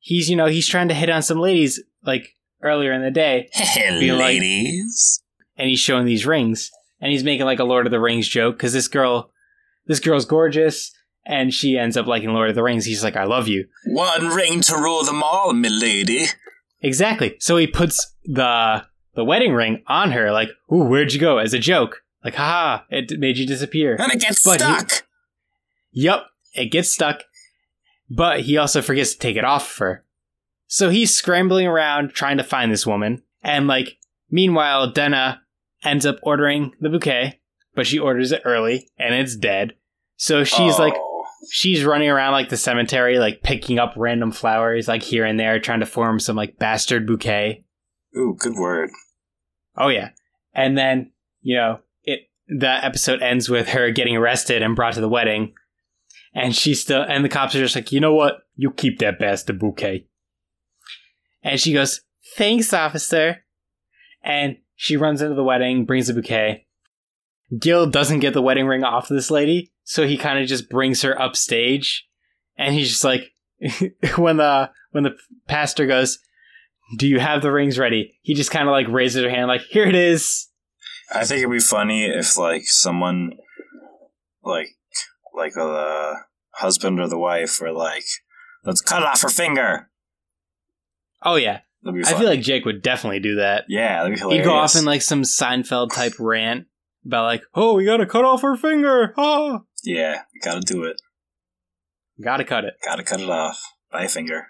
he's 0.00 0.28
you 0.28 0.36
know 0.36 0.46
he's 0.46 0.68
trying 0.68 0.88
to 0.88 0.94
hit 0.94 1.08
on 1.08 1.22
some 1.22 1.38
ladies 1.38 1.82
like 2.04 2.28
earlier 2.62 2.92
in 2.92 3.02
the 3.02 3.10
day, 3.10 3.48
Hey, 3.54 3.98
Be 3.98 4.12
like- 4.12 4.20
ladies. 4.20 5.22
and 5.56 5.68
he's 5.68 5.80
showing 5.80 6.04
these 6.04 6.26
rings, 6.26 6.70
and 7.00 7.10
he's 7.10 7.24
making 7.24 7.46
like 7.46 7.58
a 7.60 7.64
Lord 7.64 7.86
of 7.86 7.90
the 7.92 8.00
Rings 8.00 8.28
joke 8.28 8.56
because 8.56 8.72
this 8.74 8.88
girl, 8.88 9.30
this 9.86 10.00
girl's 10.00 10.26
gorgeous, 10.26 10.92
and 11.26 11.52
she 11.52 11.78
ends 11.78 11.96
up 11.96 12.06
liking 12.06 12.30
Lord 12.32 12.48
of 12.50 12.54
the 12.54 12.62
Rings. 12.62 12.84
He's 12.84 13.02
like, 13.04 13.16
I 13.16 13.24
love 13.24 13.48
you. 13.48 13.66
One 13.86 14.28
ring 14.28 14.60
to 14.62 14.76
rule 14.76 15.02
them 15.04 15.22
all, 15.22 15.52
milady. 15.52 16.26
Exactly. 16.80 17.36
So 17.40 17.56
he 17.56 17.66
puts 17.66 18.14
the 18.24 18.84
the 19.14 19.24
wedding 19.24 19.54
ring 19.54 19.82
on 19.86 20.10
her, 20.10 20.32
like, 20.32 20.48
"Ooh, 20.72 20.84
where'd 20.84 21.12
you 21.12 21.20
go?" 21.20 21.38
as 21.38 21.54
a 21.54 21.58
joke. 21.58 22.02
Like, 22.24 22.34
haha, 22.34 22.82
it 22.90 23.18
made 23.18 23.38
you 23.38 23.46
disappear. 23.46 23.96
And 23.98 24.12
it 24.12 24.20
gets 24.20 24.42
But 24.44 24.60
he- 24.60 24.66
stuck. 24.66 25.06
Yup, 25.92 26.26
it 26.54 26.66
gets 26.72 26.90
stuck, 26.90 27.22
but 28.10 28.40
he 28.40 28.56
also 28.56 28.82
forgets 28.82 29.12
to 29.12 29.18
take 29.18 29.36
it 29.36 29.44
off 29.44 29.70
of 29.72 29.76
her. 29.78 30.04
So 30.66 30.90
he's 30.90 31.14
scrambling 31.14 31.66
around 31.66 32.10
trying 32.12 32.38
to 32.38 32.44
find 32.44 32.72
this 32.72 32.86
woman, 32.86 33.22
and 33.42 33.66
like, 33.68 33.96
meanwhile, 34.30 34.92
Dennah 34.92 35.38
ends 35.84 36.04
up 36.04 36.18
ordering 36.22 36.72
the 36.80 36.88
bouquet, 36.88 37.40
but 37.74 37.86
she 37.86 37.98
orders 37.98 38.32
it 38.32 38.42
early, 38.44 38.88
and 38.98 39.14
it's 39.14 39.36
dead. 39.36 39.74
So 40.16 40.42
she's 40.44 40.78
like, 40.78 40.94
Oh. 40.96 41.13
She's 41.50 41.84
running 41.84 42.08
around 42.08 42.32
like 42.32 42.48
the 42.48 42.56
cemetery, 42.56 43.18
like 43.18 43.42
picking 43.42 43.78
up 43.78 43.94
random 43.96 44.32
flowers, 44.32 44.88
like 44.88 45.02
here 45.02 45.24
and 45.24 45.38
there, 45.38 45.58
trying 45.58 45.80
to 45.80 45.86
form 45.86 46.20
some 46.20 46.36
like 46.36 46.58
bastard 46.58 47.06
bouquet. 47.06 47.64
Ooh, 48.16 48.36
good 48.38 48.54
word. 48.56 48.90
Oh 49.76 49.88
yeah. 49.88 50.10
And 50.54 50.78
then, 50.78 51.12
you 51.42 51.56
know, 51.56 51.80
it 52.02 52.28
the 52.48 52.84
episode 52.84 53.22
ends 53.22 53.48
with 53.48 53.68
her 53.70 53.90
getting 53.90 54.16
arrested 54.16 54.62
and 54.62 54.76
brought 54.76 54.94
to 54.94 55.00
the 55.00 55.08
wedding. 55.08 55.54
And 56.34 56.54
she's 56.54 56.80
still 56.80 57.02
and 57.02 57.24
the 57.24 57.28
cops 57.28 57.54
are 57.54 57.60
just 57.60 57.74
like, 57.74 57.92
you 57.92 58.00
know 58.00 58.14
what? 58.14 58.38
You 58.56 58.70
keep 58.70 58.98
that 58.98 59.18
bastard 59.18 59.58
bouquet. 59.58 60.06
And 61.42 61.60
she 61.60 61.72
goes, 61.72 62.00
Thanks, 62.36 62.72
officer. 62.72 63.44
And 64.22 64.56
she 64.76 64.96
runs 64.96 65.20
into 65.20 65.34
the 65.34 65.44
wedding, 65.44 65.84
brings 65.84 66.06
the 66.06 66.14
bouquet. 66.14 66.66
Gil 67.58 67.86
doesn't 67.86 68.20
get 68.20 68.32
the 68.32 68.42
wedding 68.42 68.66
ring 68.66 68.82
off 68.82 69.08
this 69.08 69.30
lady, 69.30 69.72
so 69.84 70.06
he 70.06 70.16
kind 70.16 70.38
of 70.38 70.48
just 70.48 70.68
brings 70.68 71.02
her 71.02 71.20
upstage. 71.20 72.06
And 72.56 72.74
he's 72.74 72.88
just 72.88 73.04
like 73.04 73.32
when 74.16 74.38
the 74.38 74.70
when 74.92 75.04
the 75.04 75.16
pastor 75.46 75.86
goes, 75.86 76.18
do 76.96 77.06
you 77.06 77.20
have 77.20 77.42
the 77.42 77.52
rings 77.52 77.78
ready? 77.78 78.18
He 78.22 78.34
just 78.34 78.50
kind 78.50 78.68
of 78.68 78.72
like 78.72 78.88
raises 78.88 79.22
her 79.22 79.30
hand, 79.30 79.48
like, 79.48 79.62
here 79.62 79.86
it 79.86 79.94
is. 79.94 80.48
I 81.12 81.24
think 81.24 81.38
it'd 81.40 81.50
be 81.50 81.58
funny 81.60 82.06
if 82.06 82.36
like 82.38 82.62
someone, 82.64 83.32
like, 84.42 84.68
like 85.36 85.56
uh, 85.56 85.66
the 85.66 86.14
husband 86.52 87.00
or 87.00 87.08
the 87.08 87.18
wife 87.18 87.60
were 87.60 87.72
like, 87.72 88.04
"Let's 88.64 88.80
cut 88.80 89.02
off 89.02 89.22
her 89.22 89.28
finger." 89.28 89.90
Oh, 91.22 91.36
yeah. 91.36 91.60
I 91.86 92.14
feel 92.14 92.28
like 92.28 92.40
Jake 92.40 92.64
would 92.64 92.82
definitely 92.82 93.20
do 93.20 93.36
that. 93.36 93.64
yeah, 93.68 94.02
that'd 94.02 94.14
be 94.14 94.18
hilarious. 94.18 94.44
He'd 94.44 94.48
go 94.48 94.54
off 94.54 94.74
in 94.74 94.86
like 94.86 95.02
some 95.02 95.22
Seinfeld 95.22 95.92
type 95.94 96.14
rant 96.18 96.66
about, 97.04 97.24
like, 97.24 97.42
oh, 97.54 97.74
we 97.74 97.84
gotta 97.84 98.06
cut 98.06 98.24
off 98.24 98.42
her 98.42 98.56
finger. 98.56 99.12
Oh, 99.18 99.66
yeah, 99.84 100.22
gotta 100.42 100.60
do 100.60 100.84
it. 100.84 101.00
gotta 102.22 102.44
cut 102.44 102.64
it. 102.64 102.74
Gotta 102.84 103.02
cut 103.02 103.20
it 103.20 103.30
off. 103.30 103.62
By 103.90 104.06
finger. 104.08 104.48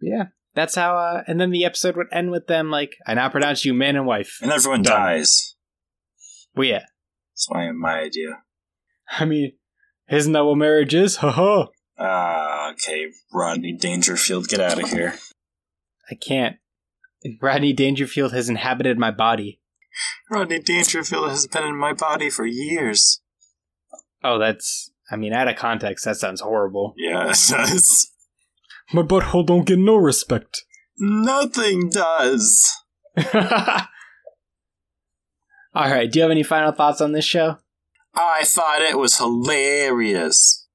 Yeah. 0.00 0.24
That's 0.54 0.74
how, 0.74 0.96
uh, 0.96 1.22
and 1.26 1.38
then 1.40 1.50
the 1.50 1.64
episode 1.64 1.96
would 1.96 2.06
end 2.10 2.30
with 2.30 2.46
them, 2.46 2.70
like, 2.70 2.96
I 3.06 3.14
now 3.14 3.28
pronounce 3.28 3.64
you 3.64 3.74
man 3.74 3.94
and 3.94 4.06
wife. 4.06 4.38
And 4.40 4.50
everyone 4.50 4.82
Done. 4.82 4.98
dies. 4.98 5.54
Well, 6.54 6.66
yeah. 6.66 6.84
That's 7.32 7.48
my 7.50 7.70
my 7.72 8.00
idea. 8.00 8.42
I 9.10 9.26
mean, 9.26 9.52
isn't 10.10 10.32
that 10.32 10.44
what 10.44 10.56
marriage 10.56 10.94
is? 10.94 11.16
Haha. 11.18 11.66
Ah, 11.98 12.70
okay, 12.72 13.08
Rodney 13.32 13.72
Dangerfield, 13.72 14.48
get 14.48 14.60
out 14.60 14.82
of 14.82 14.90
here. 14.90 15.14
I 16.10 16.14
can't. 16.14 16.56
Rodney 17.40 17.72
Dangerfield 17.72 18.32
has 18.32 18.48
inhabited 18.48 18.98
my 18.98 19.10
body. 19.10 19.60
Rodney 20.30 20.58
Dangerfield 20.60 21.28
has 21.30 21.46
been 21.46 21.64
in 21.64 21.76
my 21.76 21.92
body 21.92 22.30
for 22.30 22.46
years. 22.46 23.20
Oh, 24.26 24.40
that's, 24.40 24.90
I 25.08 25.14
mean, 25.14 25.32
out 25.32 25.46
of 25.46 25.54
context, 25.54 26.04
that 26.04 26.16
sounds 26.16 26.40
horrible. 26.40 26.94
Yeah, 26.96 27.30
it 27.30 27.38
does. 27.48 28.10
My 28.92 29.02
butthole 29.02 29.46
don't 29.46 29.64
get 29.66 29.78
no 29.78 29.94
respect. 29.94 30.64
Nothing 30.98 31.90
does. 31.90 32.72
All 33.34 33.50
right. 35.74 36.10
Do 36.10 36.18
you 36.18 36.22
have 36.22 36.32
any 36.32 36.42
final 36.42 36.72
thoughts 36.72 37.00
on 37.00 37.12
this 37.12 37.24
show? 37.24 37.58
I 38.14 38.42
thought 38.44 38.82
it 38.82 38.98
was 38.98 39.18
hilarious 39.18 40.66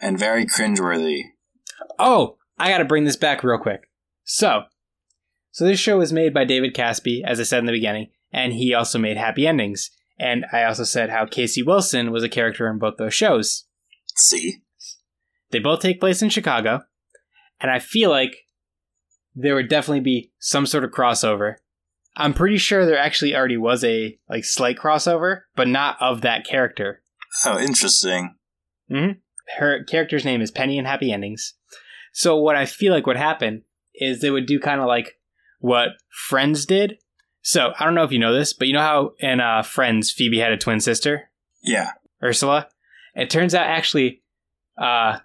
and 0.00 0.16
very 0.18 0.46
cringeworthy. 0.46 1.22
Oh, 1.98 2.36
I 2.56 2.68
got 2.68 2.78
to 2.78 2.84
bring 2.84 3.04
this 3.04 3.16
back 3.16 3.42
real 3.42 3.58
quick. 3.58 3.88
So, 4.22 4.64
so 5.50 5.64
this 5.64 5.80
show 5.80 5.98
was 5.98 6.12
made 6.12 6.32
by 6.32 6.44
David 6.44 6.74
Caspe, 6.74 7.24
as 7.24 7.40
I 7.40 7.44
said 7.44 7.60
in 7.60 7.66
the 7.66 7.72
beginning, 7.72 8.10
and 8.32 8.52
he 8.52 8.74
also 8.74 8.98
made 8.98 9.16
Happy 9.16 9.46
Endings. 9.46 9.90
And 10.22 10.46
I 10.52 10.62
also 10.62 10.84
said 10.84 11.10
how 11.10 11.26
Casey 11.26 11.64
Wilson 11.64 12.12
was 12.12 12.22
a 12.22 12.28
character 12.28 12.70
in 12.70 12.78
both 12.78 12.96
those 12.96 13.12
shows. 13.12 13.64
See? 14.14 14.62
They 15.50 15.58
both 15.58 15.80
take 15.80 15.98
place 15.98 16.22
in 16.22 16.28
Chicago, 16.28 16.82
and 17.60 17.72
I 17.72 17.80
feel 17.80 18.08
like 18.08 18.36
there 19.34 19.56
would 19.56 19.68
definitely 19.68 20.00
be 20.00 20.30
some 20.38 20.64
sort 20.64 20.84
of 20.84 20.92
crossover. 20.92 21.56
I'm 22.16 22.34
pretty 22.34 22.58
sure 22.58 22.86
there 22.86 22.98
actually 22.98 23.34
already 23.34 23.56
was 23.56 23.82
a 23.82 24.16
like 24.28 24.44
slight 24.44 24.78
crossover, 24.78 25.40
but 25.56 25.66
not 25.66 25.96
of 26.00 26.20
that 26.20 26.46
character. 26.46 27.02
Oh, 27.44 27.58
interesting. 27.58 28.36
Mm-hmm. 28.90 29.18
her 29.58 29.82
character's 29.84 30.24
name 30.24 30.40
is 30.40 30.50
Penny 30.50 30.78
in 30.78 30.84
Happy 30.84 31.10
Endings. 31.10 31.54
So 32.12 32.36
what 32.36 32.56
I 32.56 32.66
feel 32.66 32.92
like 32.92 33.06
would 33.06 33.16
happen 33.16 33.64
is 33.94 34.20
they 34.20 34.30
would 34.30 34.46
do 34.46 34.60
kind 34.60 34.80
of 34.80 34.86
like 34.86 35.18
what 35.58 35.88
Friends 36.10 36.64
did. 36.64 36.98
So 37.42 37.72
I 37.78 37.84
don't 37.84 37.94
know 37.94 38.04
if 38.04 38.12
you 38.12 38.18
know 38.18 38.32
this, 38.32 38.52
but 38.52 38.68
you 38.68 38.74
know 38.74 38.80
how 38.80 39.12
in 39.18 39.40
uh, 39.40 39.62
Friends 39.62 40.10
Phoebe 40.12 40.38
had 40.38 40.52
a 40.52 40.56
twin 40.56 40.80
sister, 40.80 41.30
Yeah. 41.62 41.90
Ursula. 42.22 42.68
It 43.14 43.28
turns 43.30 43.54
out 43.54 43.66
actually, 43.66 44.22
uh, 44.78 45.18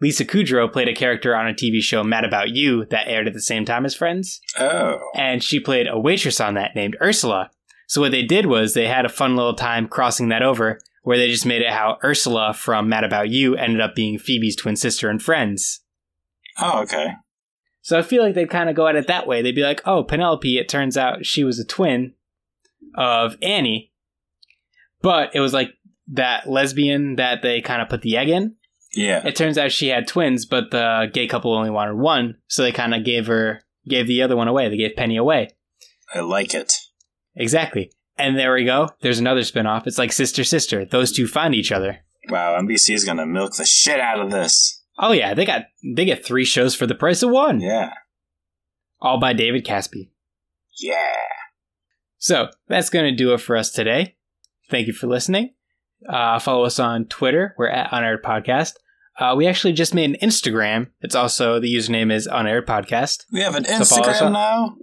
Lisa 0.00 0.24
Kudrow 0.24 0.72
played 0.72 0.88
a 0.88 0.94
character 0.94 1.34
on 1.34 1.48
a 1.48 1.52
TV 1.52 1.80
show 1.82 2.04
Mad 2.04 2.24
About 2.24 2.50
You 2.50 2.84
that 2.86 3.08
aired 3.08 3.26
at 3.26 3.34
the 3.34 3.40
same 3.40 3.64
time 3.64 3.84
as 3.84 3.94
Friends, 3.94 4.40
Oh. 4.58 4.98
and 5.16 5.42
she 5.42 5.58
played 5.58 5.88
a 5.88 5.98
waitress 5.98 6.40
on 6.40 6.54
that 6.54 6.76
named 6.76 6.96
Ursula. 7.02 7.50
So 7.88 8.00
what 8.02 8.12
they 8.12 8.22
did 8.22 8.46
was 8.46 8.74
they 8.74 8.86
had 8.86 9.04
a 9.04 9.08
fun 9.10 9.34
little 9.34 9.54
time 9.54 9.88
crossing 9.88 10.28
that 10.28 10.42
over, 10.42 10.78
where 11.02 11.18
they 11.18 11.28
just 11.28 11.46
made 11.46 11.62
it 11.62 11.70
how 11.72 11.98
Ursula 12.04 12.54
from 12.54 12.88
Mad 12.88 13.02
About 13.02 13.30
You 13.30 13.56
ended 13.56 13.80
up 13.80 13.94
being 13.96 14.18
Phoebe's 14.18 14.54
twin 14.54 14.76
sister 14.76 15.10
in 15.10 15.18
Friends. 15.18 15.80
Oh, 16.60 16.82
okay. 16.82 17.14
So 17.88 17.98
I 17.98 18.02
feel 18.02 18.22
like 18.22 18.34
they'd 18.34 18.50
kind 18.50 18.68
of 18.68 18.76
go 18.76 18.86
at 18.86 18.96
it 18.96 19.06
that 19.06 19.26
way. 19.26 19.40
They'd 19.40 19.54
be 19.54 19.62
like, 19.62 19.80
"Oh, 19.86 20.04
Penelope, 20.04 20.58
it 20.58 20.68
turns 20.68 20.98
out 20.98 21.24
she 21.24 21.42
was 21.42 21.58
a 21.58 21.64
twin 21.64 22.12
of 22.94 23.38
Annie." 23.40 23.94
But 25.00 25.34
it 25.34 25.40
was 25.40 25.54
like 25.54 25.70
that 26.08 26.46
lesbian 26.46 27.16
that 27.16 27.40
they 27.40 27.62
kind 27.62 27.80
of 27.80 27.88
put 27.88 28.02
the 28.02 28.18
egg 28.18 28.28
in. 28.28 28.56
Yeah. 28.94 29.26
It 29.26 29.36
turns 29.36 29.56
out 29.56 29.72
she 29.72 29.88
had 29.88 30.06
twins, 30.06 30.44
but 30.44 30.70
the 30.70 31.08
gay 31.14 31.26
couple 31.26 31.54
only 31.54 31.70
wanted 31.70 31.94
one, 31.94 32.36
so 32.46 32.62
they 32.62 32.72
kind 32.72 32.94
of 32.94 33.06
gave 33.06 33.26
her 33.26 33.62
gave 33.88 34.06
the 34.06 34.20
other 34.20 34.36
one 34.36 34.48
away. 34.48 34.68
They 34.68 34.76
gave 34.76 34.94
Penny 34.94 35.16
away. 35.16 35.48
I 36.12 36.20
like 36.20 36.52
it. 36.52 36.74
Exactly. 37.36 37.90
And 38.18 38.38
there 38.38 38.52
we 38.52 38.66
go. 38.66 38.90
There's 39.00 39.18
another 39.18 39.44
spin-off. 39.44 39.86
It's 39.86 39.96
like 39.96 40.12
sister 40.12 40.44
sister. 40.44 40.84
Those 40.84 41.10
two 41.10 41.26
find 41.26 41.54
each 41.54 41.72
other. 41.72 42.00
Wow, 42.28 42.60
NBC's 42.60 43.06
gonna 43.06 43.24
milk 43.24 43.56
the 43.56 43.64
shit 43.64 43.98
out 43.98 44.20
of 44.20 44.30
this. 44.30 44.77
Oh 44.98 45.12
yeah, 45.12 45.34
they 45.34 45.44
got 45.44 45.66
they 45.94 46.04
get 46.04 46.24
three 46.24 46.44
shows 46.44 46.74
for 46.74 46.86
the 46.86 46.94
price 46.94 47.22
of 47.22 47.30
one. 47.30 47.60
Yeah. 47.60 47.92
All 49.00 49.20
by 49.20 49.32
David 49.32 49.64
Caspe. 49.64 50.10
Yeah. 50.80 51.14
So 52.18 52.48
that's 52.66 52.90
going 52.90 53.04
to 53.04 53.16
do 53.16 53.32
it 53.32 53.40
for 53.40 53.56
us 53.56 53.70
today. 53.70 54.16
Thank 54.70 54.88
you 54.88 54.92
for 54.92 55.06
listening. 55.06 55.54
Uh, 56.08 56.38
follow 56.38 56.64
us 56.64 56.78
on 56.78 57.06
Twitter. 57.06 57.54
We're 57.56 57.68
at 57.68 57.92
Unaired 57.92 58.22
Podcast. 58.22 58.74
Uh, 59.18 59.34
we 59.36 59.46
actually 59.46 59.72
just 59.72 59.94
made 59.94 60.10
an 60.10 60.16
Instagram. 60.22 60.88
It's 61.00 61.14
also 61.14 61.58
the 61.58 61.72
username 61.72 62.12
is 62.12 62.28
Unaired 62.30 62.66
Podcast. 62.66 63.24
We 63.32 63.40
have 63.40 63.56
an 63.56 63.64
So 63.64 63.72
Instagram 63.72 64.32
now? 64.32 64.76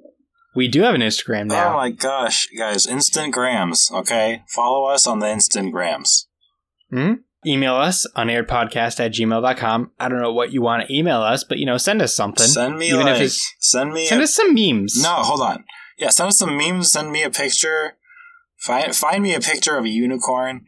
We 0.56 0.68
do 0.70 0.82
have 0.84 0.96
an 0.96 1.02
Instagram 1.02 1.48
now. 1.48 1.74
Oh 1.74 1.78
my 1.78 1.92
gosh, 1.92 2.48
guys, 2.58 2.86
Instagrams, 2.88 3.92
okay? 3.92 4.44
Follow 4.48 4.86
us 4.86 5.06
on 5.06 5.20
the 5.20 5.30
instant 5.30 5.74
Instagrams. 5.74 6.28
Email 7.46 7.76
us 7.76 8.08
unairedpodcast 8.16 9.00
at 9.00 9.14
gmail.com. 9.14 9.92
I 10.00 10.10
don't 10.10 10.22
know 10.22 10.34
what 10.34 10.52
you 10.52 10.62
want 10.62 10.88
to 10.88 10.94
email 10.94 11.22
us, 11.22 11.44
but 11.44 11.58
you 11.58 11.66
know, 11.66 11.78
send 11.78 12.02
us 12.02 12.16
something. 12.16 12.46
Send 12.48 12.78
me 12.78 12.88
Even 12.90 13.02
if 13.02 13.06
like, 13.06 13.16
it's- 13.16 13.54
send 13.60 13.94
me 13.94 14.06
Send 14.08 14.22
a, 14.22 14.24
us 14.24 14.36
some 14.36 14.54
memes. 14.54 15.02
No, 15.02 15.14
hold 15.18 15.42
on. 15.42 15.64
Yeah, 15.98 16.10
send 16.10 16.30
us 16.30 16.38
some 16.38 16.58
memes, 16.58 16.92
send 16.92 17.12
me 17.12 17.24
a 17.24 17.30
picture. 17.30 17.94
Find 18.58 18.96
find 18.96 19.22
me 19.22 19.34
a 19.36 19.40
picture 19.40 19.78
of 19.78 19.86
a 19.86 19.90
unicorn 19.90 20.66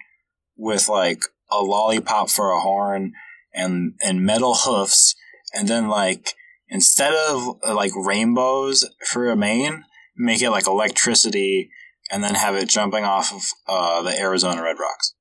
with 0.55 0.87
like 0.87 1.23
a 1.49 1.61
lollipop 1.61 2.29
for 2.29 2.51
a 2.51 2.59
horn 2.59 3.13
and 3.53 3.93
and 4.01 4.23
metal 4.23 4.53
hoofs 4.53 5.15
and 5.53 5.67
then 5.67 5.87
like 5.87 6.33
instead 6.69 7.13
of 7.13 7.57
like 7.67 7.91
rainbows 7.95 8.85
for 9.05 9.29
a 9.31 9.35
mane, 9.35 9.83
make 10.15 10.41
it 10.41 10.51
like 10.51 10.67
electricity 10.67 11.69
and 12.11 12.23
then 12.23 12.35
have 12.35 12.55
it 12.55 12.69
jumping 12.69 13.03
off 13.03 13.33
of 13.33 13.41
uh, 13.67 14.01
the 14.03 14.17
Arizona 14.19 14.61
Red 14.61 14.77
Rocks. 14.79 15.13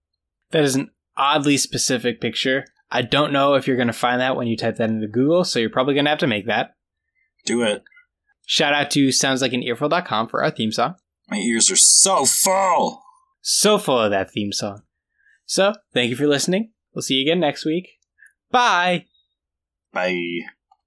That 0.50 0.62
is 0.62 0.74
an 0.76 0.90
oddly 1.16 1.56
specific 1.56 2.20
picture. 2.20 2.64
I 2.90 3.02
don't 3.02 3.32
know 3.32 3.54
if 3.54 3.66
you're 3.66 3.76
going 3.76 3.88
to 3.88 3.92
find 3.92 4.20
that 4.20 4.36
when 4.36 4.46
you 4.46 4.56
type 4.56 4.76
that 4.76 4.90
into 4.90 5.08
Google, 5.08 5.44
so 5.44 5.58
you're 5.58 5.70
probably 5.70 5.94
going 5.94 6.04
to 6.04 6.10
have 6.10 6.18
to 6.20 6.26
make 6.26 6.46
that. 6.46 6.74
Do 7.44 7.62
it. 7.62 7.82
Shout 8.46 8.72
out 8.72 8.90
to 8.92 9.08
soundslikeanearful.com 9.08 10.28
for 10.28 10.42
our 10.42 10.50
theme 10.50 10.72
song. 10.72 10.94
My 11.28 11.38
ears 11.38 11.70
are 11.70 11.76
so 11.76 12.24
full. 12.24 13.02
So 13.42 13.78
full 13.78 13.98
of 13.98 14.10
that 14.12 14.30
theme 14.30 14.52
song. 14.52 14.82
So, 15.44 15.74
thank 15.94 16.10
you 16.10 16.16
for 16.16 16.26
listening. 16.26 16.72
We'll 16.94 17.02
see 17.02 17.14
you 17.14 17.22
again 17.22 17.40
next 17.40 17.64
week. 17.64 17.88
Bye. 18.50 19.06
Bye. 19.92 20.46